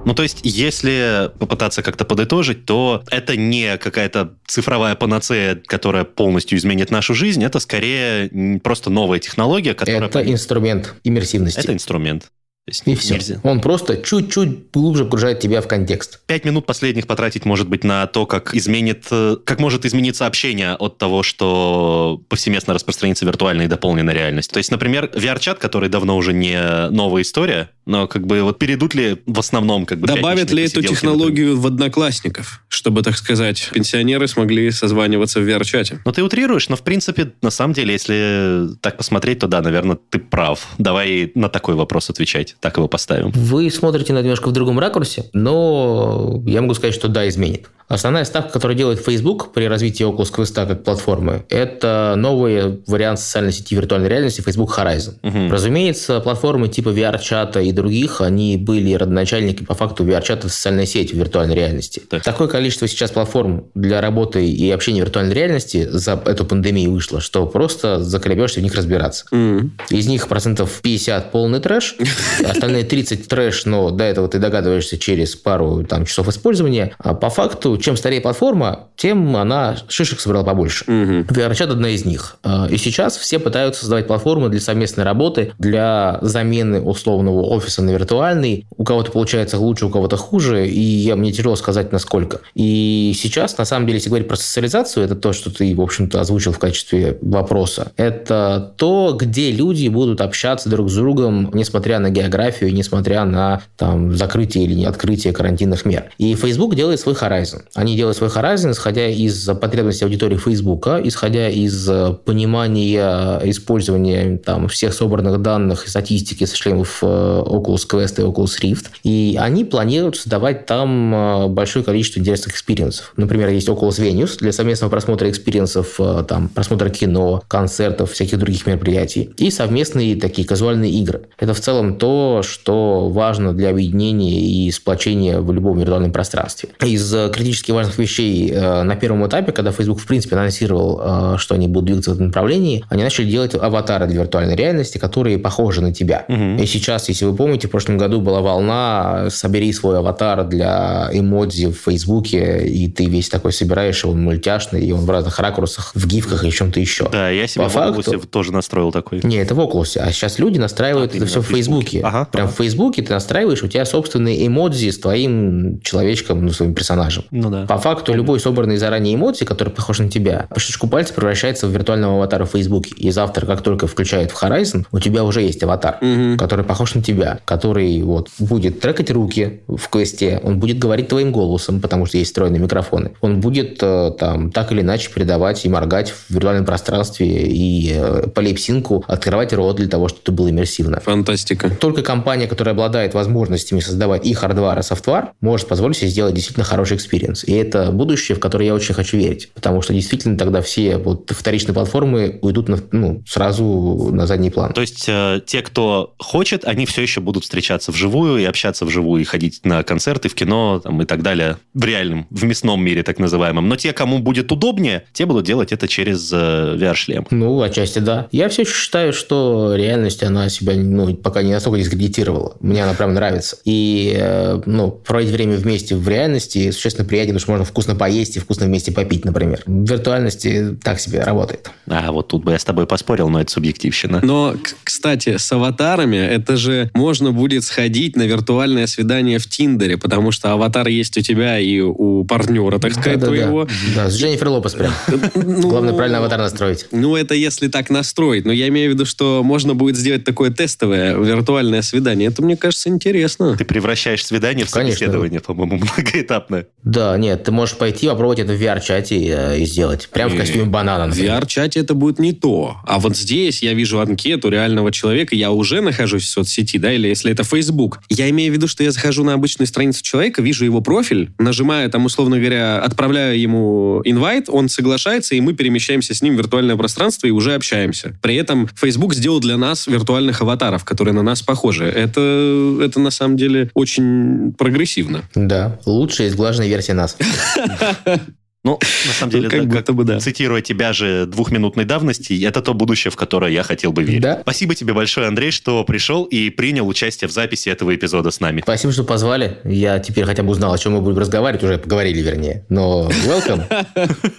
Ну, 0.07 0.15
то 0.15 0.23
есть, 0.23 0.41
если 0.45 1.31
попытаться 1.39 1.83
как-то 1.83 2.07
подытожить, 2.07 2.65
то 2.65 3.03
это 3.11 3.37
не 3.37 3.77
какая-то 3.77 4.35
цифровая 4.47 4.95
панацея, 4.95 5.61
которая 5.67 6.05
полностью 6.05 6.57
изменит 6.57 6.91
нашу 6.91 7.13
жизнь, 7.13 7.45
это 7.45 7.61
скорее 7.61 8.61
просто 8.61 8.89
новая 8.89 9.19
технология, 9.19 9.75
которая... 9.75 10.09
Это 10.09 10.23
инструмент 10.23 10.95
иммерсивности. 11.05 11.61
Это 11.61 11.75
инструмент. 11.75 12.31
То 12.67 12.71
есть 12.71 12.83
И 12.85 12.97
все. 12.97 13.15
нельзя. 13.15 13.41
Он 13.45 13.61
просто 13.61 13.97
чуть-чуть 13.97 14.73
глубже 14.73 15.05
погружает 15.05 15.39
тебя 15.39 15.61
в 15.61 15.69
контекст. 15.69 16.19
Пять 16.27 16.45
минут 16.45 16.67
последних 16.67 17.07
потратить, 17.07 17.45
может 17.45 17.69
быть, 17.69 17.85
на 17.85 18.09
то, 18.09 18.27
как 18.27 18.57
изменит, 18.57 19.07
э, 19.13 19.37
как 19.45 19.61
может 19.61 19.85
измениться 19.87 20.27
общение 20.27 20.75
от 20.75 20.99
того, 20.99 21.23
что 21.23 22.21
повсеместно 22.29 22.75
распространится 22.75 23.25
виртуальная 23.25 23.67
и 23.67 23.69
дополненная 23.69 24.15
реальность. 24.15 24.51
То 24.51 24.59
есть, 24.59 24.73
например, 24.73 25.09
VR-чат, 25.15 25.61
который 25.61 25.89
давно 25.89 26.17
уже 26.17 26.33
не 26.33 26.89
новая 26.91 27.23
история, 27.23 27.71
но 27.87 28.09
как 28.09 28.27
бы 28.27 28.43
вот 28.43 28.59
перейдут 28.59 28.95
ли 28.95 29.23
в 29.27 29.39
основном 29.39 29.87
как 29.87 30.01
бы 30.01 30.09
Добавят 30.09 30.51
ли 30.51 30.65
эту 30.65 30.83
технологию 30.83 31.59
в 31.59 31.67
Одноклассников, 31.67 32.65
чтобы, 32.69 33.03
так 33.03 33.17
сказать, 33.17 33.71
пенсионеры 33.73 34.27
смогли 34.29 34.71
созваниваться 34.71 35.41
в 35.41 35.49
VR-чате? 35.49 36.01
Ну, 36.05 36.13
ты 36.13 36.23
утрируешь, 36.23 36.69
но, 36.69 36.77
в 36.77 36.83
принципе, 36.83 37.33
на 37.43 37.51
самом 37.51 37.75
деле, 37.75 37.93
если 37.93 38.69
так 38.81 38.97
посмотреть, 38.97 39.39
то 39.39 39.47
да, 39.47 39.63
наверное, 39.63 39.99
ты 40.11 40.19
прав. 40.19 40.67
Давай 40.79 41.31
на 41.35 41.49
такой 41.49 41.77
вопрос 41.77 42.11
отвечать. 42.11 42.57
Так 42.61 42.77
его 42.77 42.89
поставим. 42.89 43.31
Вы 43.31 43.71
смотрите 43.71 44.13
на 44.13 44.21
немножко 44.21 44.49
в 44.49 44.53
другом 44.53 44.79
ракурсе, 44.79 45.31
но 45.33 46.43
я 46.45 46.63
могу 46.63 46.75
сказать, 46.75 46.95
что 46.95 47.09
да, 47.09 47.29
изменит. 47.29 47.69
Основная 47.89 48.25
ставка, 48.25 48.53
которую 48.55 48.77
делает 48.77 49.01
Facebook 49.01 49.53
при 49.53 49.67
развитии 49.69 50.05
Oculus 50.05 50.35
Quest 50.35 50.55
как 50.55 50.83
платформы, 50.83 51.45
это 51.49 52.15
новый 52.17 52.81
вариант 52.87 53.21
социальной 53.21 53.53
сети 53.53 53.77
виртуальной 53.77 54.09
реальности 54.09 54.41
Facebook 54.41 54.77
Horizon. 54.77 55.15
Мгм. 55.23 55.53
Разумеется, 55.53 56.19
платформы 56.21 56.67
типа 56.67 56.89
VR-чата 56.89 57.61
и 57.61 57.71
других, 57.77 58.21
они 58.21 58.57
были 58.57 58.93
родоначальники 58.95 59.63
по 59.63 59.75
факту 59.75 60.05
VR-чата 60.05 60.49
в 60.49 60.53
социальной 60.53 60.87
сети 60.87 61.15
в 61.15 61.19
виртуальной 61.19 61.55
реальности. 61.55 62.03
Так. 62.09 62.23
Такое 62.25 62.49
количество 62.49 62.89
сейчас 62.89 63.11
платформ 63.13 63.67
для 63.75 64.01
работы 64.01 64.47
и 64.49 64.71
общения 64.71 65.03
в 65.03 65.05
виртуальной 65.05 65.35
реальности 65.35 65.87
за 65.89 66.21
эту 66.25 66.45
пандемию 66.45 66.91
вышло, 66.93 67.21
что 67.21 67.47
просто 67.47 68.03
заколебешься 68.03 68.61
в 68.61 68.63
них 68.63 68.75
разбираться. 68.75 69.27
М. 69.31 69.73
Из 69.91 70.07
них 70.07 70.27
процентов 70.29 70.81
50 70.83 71.31
полный 71.31 71.61
трэш, 71.61 71.97
остальные 72.45 72.85
30 72.85 73.29
трэш, 73.29 73.67
но 73.67 73.91
до 73.91 74.05
этого 74.05 74.29
ты 74.29 74.39
догадываешься 74.39 74.99
через 74.99 75.37
пару 75.37 75.85
там, 75.85 76.05
часов 76.07 76.29
использования. 76.29 76.95
А 76.99 77.15
по 77.15 77.31
факту, 77.31 77.77
чем 77.79 77.97
старее 77.97 78.21
платформа, 78.21 78.89
тем 78.97 79.37
она 79.37 79.77
шишек 79.89 80.21
собрала 80.21 80.45
побольше. 80.45 80.85
Мгм. 80.87 81.21
VRChat 81.23 81.71
одна 81.71 81.91
из 81.91 82.05
них. 82.05 82.37
А, 82.43 82.67
И 82.71 82.77
сейчас 82.79 83.17
все 83.17 83.39
пытаются 83.39 83.81
создавать 83.81 84.07
платформы 84.07 84.49
для 84.49 84.61
совместной 84.61 85.05
работы, 85.05 85.53
для 85.59 86.19
замены 86.23 86.81
условного 86.81 87.43
офиса 87.43 87.66
на 87.83 87.91
виртуальный. 87.91 88.67
У 88.77 88.85
кого-то 88.85 89.11
получается 89.13 89.59
лучше, 89.59 89.87
у 89.87 89.91
кого-то 89.91 90.17
хуже, 90.17 90.69
и 90.69 90.81
я, 90.81 91.17
мне 91.17 91.33
тяжело 91.33 91.57
сказать, 91.57 91.93
насколько. 91.93 92.41
И 92.55 93.13
сейчас, 93.17 93.59
на 93.59 93.65
самом 93.65 93.87
деле, 93.87 93.99
если 93.99 94.09
говорить 94.09 94.29
про 94.29 94.37
социализацию, 94.37 95.05
это 95.05 95.15
то, 95.15 95.33
что 95.33 95.51
ты, 95.51 95.75
в 95.75 95.81
общем-то, 95.81 96.21
озвучил 96.21 96.53
в 96.53 96.59
качестве 96.59 97.19
вопроса. 97.21 97.93
Это 97.97 98.75
то, 98.77 99.17
где 99.19 99.51
люди 99.51 99.89
будут 99.89 100.21
общаться 100.21 100.69
друг 100.69 100.91
с 100.91 100.95
другом, 100.95 101.51
несмотря 101.53 101.99
на 101.99 102.11
географию, 102.11 102.73
несмотря 102.73 103.25
на 103.25 103.63
там, 103.77 104.15
закрытие 104.17 104.65
или 104.65 104.75
не 104.75 104.87
открытие 104.87 105.33
карантинных 105.33 105.85
мер. 105.85 106.11
И 106.19 106.35
Facebook 106.35 106.75
делает 106.75 107.01
свой 107.01 107.15
Horizon. 107.15 107.63
Они 107.75 107.97
делают 107.97 108.17
свой 108.17 108.31
Horizon, 108.31 108.73
исходя 108.73 109.07
из 109.09 109.47
потребностей 109.61 110.05
аудитории 110.05 110.37
Facebook, 110.37 110.89
исходя 111.05 111.49
из 111.49 111.89
э, 111.89 112.17
понимания 112.25 113.41
использования 113.45 114.39
там, 114.39 114.69
всех 114.69 114.95
собранных 114.95 115.41
данных 115.43 115.87
и 115.87 115.91
статистики 115.91 116.45
со 116.45 116.57
шлемов 116.57 116.99
э, 117.03 117.43
Oculus 117.57 117.89
Quest 117.91 118.21
и 118.21 118.25
Oculus 118.25 118.61
Rift. 118.63 118.87
И 119.03 119.37
они 119.41 119.65
планируют 119.65 120.17
создавать 120.17 120.67
там 120.67 121.15
э, 121.15 121.47
большое 121.49 121.85
количество 121.85 122.21
интересных 122.21 122.55
experience 122.55 122.99
ов. 122.99 123.13
Например, 123.17 123.49
есть 123.49 123.69
Oculus 123.69 124.01
Venues 124.01 124.39
для 124.39 124.53
совместного 124.53 124.91
просмотра 124.91 125.29
experience 125.31 125.81
ов, 125.81 125.97
э, 125.99 126.25
там, 126.29 126.49
просмотра 126.49 126.89
кино, 126.89 127.43
концертов, 127.49 128.13
всяких 128.13 128.39
других 128.39 128.67
мероприятий. 128.67 129.31
И 129.37 129.51
совместные 129.51 130.17
такие 130.17 130.47
казуальные 130.47 130.93
игры. 130.93 131.23
Это 131.39 131.55
в 131.55 131.61
целом 131.61 131.97
то, 131.97 132.43
что 132.43 133.09
важно 133.09 133.53
для 133.53 133.71
объединения 133.71 134.41
и 134.41 134.71
сплочения 134.71 135.41
в 135.41 135.53
любом 135.53 135.79
виртуальном 135.79 136.13
пространстве. 136.13 136.71
Из 136.85 137.15
э, 137.15 137.31
критически 137.33 137.73
важных 137.73 137.99
вещей 137.99 138.53
на 138.53 138.97
первом 138.97 139.27
этапе, 139.27 139.53
когда 139.53 139.73
Facebook 139.73 140.01
в 140.01 140.07
принципе 140.07 140.37
анонсировал, 140.37 141.39
что 141.39 141.55
они 141.55 141.69
будут 141.69 141.87
двигаться 141.87 142.11
в 142.11 142.15
этом 142.15 142.27
направлении, 142.27 142.85
они 142.89 143.03
начали 143.03 143.29
делать 143.29 143.55
аватары 143.55 144.07
для 144.07 144.21
виртуальной 144.21 144.57
реальности, 144.57 144.99
которые 144.99 145.39
похожи 145.39 145.81
на 145.81 145.93
тебя. 145.93 146.25
Мгм. 146.29 146.57
И 146.57 146.67
сейчас, 146.67 147.09
если 147.09 147.25
вы 147.25 147.35
помните, 147.35 147.46
в 147.55 147.71
прошлом 147.71 147.97
году 147.99 148.21
была 148.21 148.41
волна 148.41 149.29
«собери 149.31 149.73
свой 149.73 149.99
аватар 149.99 150.45
для 150.45 151.09
эмодзи 151.13 151.67
в 151.67 151.75
Фейсбуке», 151.85 152.67
и 152.67 152.89
ты 152.91 153.07
весь 153.07 153.29
такой 153.29 153.53
собираешь, 153.53 154.05
и 154.05 154.07
он 154.07 154.23
мультяшный, 154.23 154.85
и 154.85 154.93
он 154.93 155.01
в 155.01 155.11
разных 155.11 155.39
ракурсах, 155.39 155.93
в 155.95 156.07
гифках 156.07 156.45
и 156.45 156.51
чем-то 156.51 156.81
еще. 156.81 157.09
Да, 157.11 157.31
я 157.31 157.47
себе 157.47 157.65
По 157.65 157.71
в 157.71 157.73
факту- 157.73 158.01
Oculus 158.13 158.27
тоже 158.27 158.53
настроил 158.53 158.93
такой. 158.93 159.21
Не, 159.23 159.37
это 159.39 159.55
в 159.55 159.61
Oculus. 159.61 159.97
А 159.99 160.11
сейчас 160.13 160.39
люди 160.39 160.59
настраивают 160.59 161.15
А, 161.15 161.17
это 161.17 161.27
все 161.27 161.41
в 161.41 161.47
Фейсбуке. 161.47 162.01
Ага, 162.03 162.25
Прям 162.31 162.47
ага. 162.47 162.55
в 162.55 162.57
Фейсбуке 162.59 163.03
ты 163.03 163.13
настраиваешь, 163.13 163.63
у 163.63 163.69
тебя 163.69 163.85
собственные 163.85 164.47
эмодзи 164.47 164.91
с 164.91 164.99
твоим 164.99 165.81
человечком, 165.83 166.45
ну, 166.45 166.51
своим 166.53 166.75
персонажем. 166.75 167.25
Ну 167.31 167.51
да. 167.51 167.67
По 167.67 167.79
факту, 167.79 168.13
любой 168.15 168.41
собранный 168.41 168.77
заранее 168.77 169.15
эмодзи, 169.15 169.45
который 169.45 169.71
похож 169.71 169.99
на 170.01 170.09
тебя, 170.11 170.47
по 170.51 170.61
щелчку 170.61 170.89
пальца 170.89 171.15
превращается 171.15 171.67
в 171.67 171.71
виртуального 171.71 172.15
аватара 172.17 172.45
в 172.45 172.51
Фейсбуке. 172.51 172.95
И 172.97 173.11
завтра, 173.11 173.47
как 173.47 173.63
только 173.63 173.87
включают 173.87 174.31
в 174.33 174.43
Horizon, 174.43 174.85
у 174.93 174.99
тебя 174.99 175.25
уже 175.25 175.43
есть 175.43 175.63
аватар, 175.63 175.99
Мгм. 176.01 176.39
который 176.39 176.65
похож 176.65 176.95
на 176.95 177.03
тебя, 177.03 177.36
который 177.45 178.03
вот 178.03 178.29
будет 178.39 178.81
трекать 178.81 179.11
руки 179.11 179.61
в 179.67 179.89
квесте, 179.89 180.41
он 180.43 180.59
будет 180.59 180.79
говорить 180.79 181.09
твоим 181.09 181.33
голосом, 181.33 181.81
потому 181.81 182.07
что 182.07 182.19
есть 182.19 182.31
встроенные 182.31 182.61
микрофоны. 182.61 183.13
Он 183.21 183.41
будет 183.41 183.79
э, 183.83 184.13
там 184.19 184.51
так 184.51 184.73
или 184.73 184.81
иначе 184.81 185.11
передавать 185.13 185.65
и 185.65 185.69
моргать 185.69 186.11
в 186.11 186.31
виртуальном 186.31 186.65
пространстве 186.65 187.47
и 187.47 187.93
э, 187.95 188.29
по 188.29 188.41
lip 188.41 188.65
sync 188.65 188.97
у 188.97 189.05
открывать 189.07 189.53
рот 189.53 189.77
для 189.77 189.89
того, 189.89 190.09
чтобы 190.09 190.23
это 190.23 190.33
было 190.33 190.51
иммерсивно. 190.51 191.01
Фантастика. 191.01 191.71
Только 191.71 192.03
компания, 192.03 192.47
которая 192.47 192.75
обладает 192.75 193.15
возможностями 193.15 193.81
создавать 193.81 194.27
и 194.27 194.35
hardware, 194.35 194.79
и 194.79 194.83
software, 194.83 195.33
может 195.41 195.69
позволить 195.69 195.97
себе 195.97 196.09
сделать 196.09 196.35
действительно 196.35 196.65
хороший 196.65 196.97
experience. 196.97 197.45
И 197.45 197.53
это 197.53 197.91
будущее, 197.93 198.37
в 198.37 198.41
которое 198.41 198.67
я 198.67 198.75
очень 198.75 198.95
хочу 198.95 199.17
верить. 199.17 199.51
Потому 199.55 199.83
что 199.83 199.93
действительно 199.93 200.37
тогда 200.37 200.63
все 200.63 200.99
вот 200.99 201.31
вторичные 201.31 201.75
платформы 201.75 202.39
уйдут 202.43 202.69
на, 202.69 202.79
ну, 202.93 203.23
сразу 203.27 204.11
на 204.13 204.27
задний 204.27 204.51
план. 204.51 204.73
То 204.73 204.81
есть 204.81 205.05
э, 205.09 205.41
те, 205.47 205.63
кто 205.63 206.15
хочет, 206.19 206.65
они 206.65 206.87
все 206.87 207.03
еще 207.03 207.16
будут 207.21 207.45
встречаться 207.45 207.93
вживую 207.93 208.39
и 208.39 208.45
общаться 208.45 208.85
вживую, 208.85 209.23
и 209.23 209.25
ходить 209.25 209.61
на 209.65 209.83
концерты, 209.83 210.29
в 210.29 210.35
кино 210.35 210.81
там, 210.83 211.03
и 211.03 211.05
так 211.05 211.23
далее, 211.23 211.59
в 211.75 211.85
реальном, 211.85 212.27
в 212.31 212.45
мясном 212.45 212.83
мире 212.83 213.03
так 213.03 213.19
называемом. 213.19 213.69
Но 213.69 213.77
те, 213.77 213.93
кому 213.93 214.19
будет 214.19 214.51
удобнее, 214.53 215.05
те 215.13 215.27
будут 215.27 215.45
делать 215.45 215.73
это 215.73 215.89
через 215.89 216.33
э, 216.33 216.37
VR-шлем. 216.37 217.27
Ну, 217.31 217.61
отчасти 217.63 217.99
да. 217.99 218.29
Я 218.33 218.49
все 218.49 218.63
еще 218.63 218.73
считаю, 218.73 219.13
что 219.13 219.75
реальность, 219.77 220.23
она 220.23 220.49
себя 220.49 220.75
ну, 220.75 221.15
пока 221.15 221.43
не 221.43 221.53
настолько 221.53 221.79
дискредитировала. 221.79 222.57
Мне 222.61 222.85
она 222.85 222.95
прям 222.95 223.15
нравится. 223.15 223.57
И 223.65 224.17
э, 224.19 224.61
ну, 224.67 224.91
проводить 224.91 225.31
время 225.31 225.57
вместе 225.57 225.97
в 225.97 226.09
реальности 226.09 226.71
существенно 226.71 227.07
приятнее, 227.07 227.35
потому 227.35 227.41
что 227.41 227.51
можно 227.53 227.65
вкусно 227.65 227.95
поесть 227.95 228.37
и 228.37 228.41
вкусно 228.41 228.67
вместе 228.67 228.93
попить, 228.93 229.25
например. 229.25 229.63
В 229.67 229.91
виртуальности 229.91 230.77
так 230.83 231.01
себе 231.01 231.23
работает. 231.23 231.71
А 231.89 232.13
вот 232.13 232.29
тут 232.29 232.45
бы 232.45 232.53
я 232.53 232.59
с 232.59 232.65
тобой 232.65 232.87
поспорил, 232.87 233.29
но 233.29 233.41
это 233.41 233.51
субъективщина. 233.51 234.21
Но, 234.23 234.55
кстати, 234.85 235.37
с 235.37 235.51
аватарами 235.53 236.17
это 236.17 236.57
же 236.57 236.91
можно 236.95 237.06
будет 237.15 237.65
сходить 237.65 238.17
на 238.17 238.23
виртуальное 238.23 238.87
свидание 238.87 239.39
в 239.39 239.47
Тиндере, 239.49 239.97
потому 239.97 240.33
что 240.33 240.53
аватар 240.53 240.89
есть 240.89 241.17
у 241.17 241.21
тебя 241.21 241.59
и 241.59 241.81
у 241.81 242.25
партнера, 242.25 242.79
так 242.79 242.93
сказать, 242.93 243.21
Да-да-да. 243.21 243.27
твоего. 243.27 243.69
Да, 243.95 244.11
с 244.11 244.17
Дженнифер 244.17 244.49
Лопес 244.49 244.75
прям. 244.75 244.93
Ну, 245.35 245.69
Главное 245.69 245.93
правильно 245.95 246.19
аватар 246.19 246.39
настроить. 246.39 246.87
Ну, 246.91 247.17
это 247.17 247.35
если 247.35 247.69
так 247.69 247.91
настроить. 247.91 248.45
Но 248.45 248.53
я 248.53 248.69
имею 248.69 248.91
в 248.91 248.95
виду, 248.95 249.05
что 249.05 249.43
можно 249.45 249.75
будет 249.75 249.97
сделать 249.97 250.25
такое 250.25 250.51
тестовое 250.51 251.17
виртуальное 251.17 251.83
свидание. 251.83 252.29
Это, 252.29 252.43
мне 252.43 252.57
кажется, 252.57 252.89
интересно. 252.89 253.57
Ты 253.57 253.65
превращаешь 253.65 254.25
свидание 254.25 254.65
в 254.67 254.71
Конечно. 254.71 254.99
собеседование, 254.99 255.41
по-моему, 255.41 255.81
многоэтапное. 255.97 256.67
Да, 256.83 257.17
нет, 257.17 257.45
ты 257.45 257.53
можешь 257.53 257.77
пойти 257.77 258.07
попробовать 258.09 258.39
это 258.39 258.53
в 258.53 258.61
VR-чате 258.61 259.17
э, 259.29 259.59
и 259.61 259.67
сделать. 259.67 260.09
Прям 260.13 260.31
в 260.31 260.37
костюме 260.37 260.65
банана, 260.65 261.13
В. 261.13 261.19
VR-чате 261.19 261.81
это 261.81 261.95
будет 261.95 262.19
не 262.19 262.33
то. 262.33 262.77
А 262.87 262.99
вот 262.99 263.17
здесь 263.17 263.63
я 263.63 263.75
вижу 263.75 264.01
анкету 264.01 264.49
реального 264.49 264.93
человека, 264.93 265.35
я 265.35 265.51
уже 265.51 265.81
нахожусь 265.81 266.25
в 266.25 266.29
соцсети, 266.29 266.79
да, 266.79 266.96
или 266.97 267.09
если 267.09 267.33
это 267.33 267.45
Facebook. 267.45 268.01
Я 268.09 268.29
имею 268.31 268.53
в 268.53 268.57
виду, 268.57 268.69
что 268.69 268.83
я 268.83 268.91
захожу 268.91 269.25
на 269.25 269.35
обычную 269.35 269.67
страницу 269.67 270.03
человека, 270.03 270.43
вижу 270.43 270.65
его 270.65 270.81
профиль, 270.81 271.31
нажимаю 271.39 271.91
там, 271.91 272.05
условно 272.05 272.39
говоря, 272.39 272.81
отправляю 272.81 273.39
ему 273.41 274.03
инвайт, 274.05 274.49
он 274.49 274.69
соглашается, 274.69 275.35
и 275.35 275.41
мы 275.41 275.55
перемещаемся 275.55 276.15
с 276.15 276.23
ним 276.23 276.35
в 276.35 276.39
виртуальное 276.39 276.77
пространство 276.77 277.27
и 277.27 277.31
уже 277.31 277.55
общаемся. 277.55 278.17
При 278.23 278.37
этом 278.37 278.69
Facebook 278.75 279.15
сделал 279.15 279.41
для 279.41 279.57
нас 279.57 279.87
виртуальных 279.87 280.41
аватаров, 280.43 280.85
которые 280.85 281.15
на 281.15 281.23
нас 281.23 281.43
похожи. 281.43 281.85
Это, 281.85 282.81
это 282.83 283.01
на 283.01 283.11
самом 283.11 283.37
деле 283.37 283.71
очень 283.75 284.53
прогрессивно. 284.59 285.23
Да, 285.35 285.79
лучшая 285.87 286.29
из 286.29 286.35
глаженной 286.35 286.69
версии 286.69 286.93
нас. 286.93 287.17
Ну, 288.67 288.81
на 289.07 289.13
самом 289.13 289.31
деле, 289.31 289.49
как 289.49 289.69
да, 289.69 289.77
будто 289.77 289.93
бы 289.93 290.03
да. 290.03 290.19
цитируя 290.19 290.61
тебя 290.61 290.93
же 290.93 291.27
двухминутной 291.27 291.85
давности, 291.85 292.45
это 292.45 292.61
то 292.61 292.75
будущее, 292.75 293.13
в 293.13 293.17
которое 293.17 293.53
я 293.53 293.63
хотел 293.63 293.93
бы 293.93 294.03
верить. 294.03 294.23
Да. 294.23 294.41
Спасибо 294.43 294.75
тебе 294.75 294.93
большое, 294.93 295.29
Андрей, 295.29 295.53
что 295.53 295.85
пришел 295.85 296.25
и 296.25 296.51
принял 296.51 296.89
участие 296.89 297.29
в 297.29 297.31
записи 297.31 297.69
этого 297.69 297.95
эпизода 297.95 298.33
с 298.33 298.41
нами. 298.41 298.63
Спасибо, 298.63 298.93
что 298.93 299.05
позвали. 299.05 299.59
Я 299.63 300.01
теперь 300.01 300.25
хотя 300.25 300.43
бы 300.43 300.51
узнал, 300.51 300.73
о 300.73 300.79
чем 300.79 300.95
мы 300.95 301.01
будем 301.01 301.19
разговаривать. 301.19 301.63
Уже 301.63 301.79
поговорили, 301.79 302.21
вернее. 302.21 302.67
Но 302.69 303.09
welcome. 303.25 303.63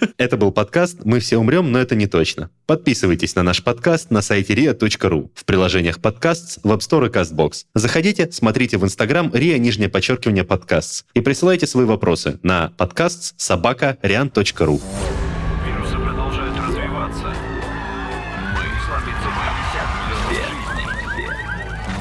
Это 0.18 0.36
был 0.36 0.52
подкаст 0.52 0.98
«Мы 1.04 1.20
все 1.20 1.38
умрем, 1.38 1.72
но 1.72 1.78
это 1.78 1.94
не 1.94 2.06
точно». 2.06 2.50
Подписывайтесь 2.66 3.34
на 3.34 3.42
наш 3.42 3.62
подкаст 3.62 4.10
на 4.10 4.20
сайте 4.20 4.52
ria.ru, 4.52 5.30
в 5.34 5.44
приложениях 5.46 6.00
подкаст, 6.00 6.58
в 6.62 6.70
App 6.70 6.80
Store 6.80 7.06
и 7.06 7.10
CastBox. 7.10 7.64
Заходите, 7.74 8.28
смотрите 8.30 8.76
в 8.76 8.84
Instagram 8.84 9.28
ria, 9.28 9.56
нижнее 9.56 9.88
подчеркивание 9.88 10.44
подкаст 10.44 11.06
и 11.14 11.20
присылайте 11.20 11.66
свои 11.66 11.86
вопросы 11.86 12.38
на 12.42 12.72
подкаст 12.76 13.34
собака 13.40 13.96
rian.ru. 14.18 14.80
Вирусы 15.64 15.96
продолжают 15.96 16.56
развиваться. 16.58 17.26
Мы 18.54 18.64
слабится 18.84 19.28
мы. 19.36 19.44
Все. 20.28 20.42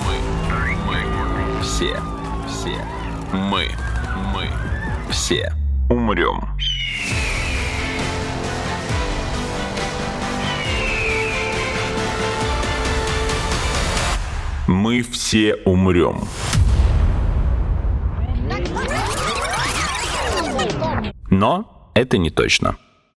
Мы. 0.05 0.15
Мы. 0.87 1.61
Все. 1.61 1.93
Все. 2.47 2.77
Мы. 3.33 3.69
Мы. 4.33 4.49
Все. 5.11 5.53
Умрем. 5.89 6.41
Мы 14.67 15.01
все 15.01 15.55
умрем. 15.65 16.27
Но 21.29 21.76
это 21.97 22.17
не 22.17 22.29
точно. 22.29 22.77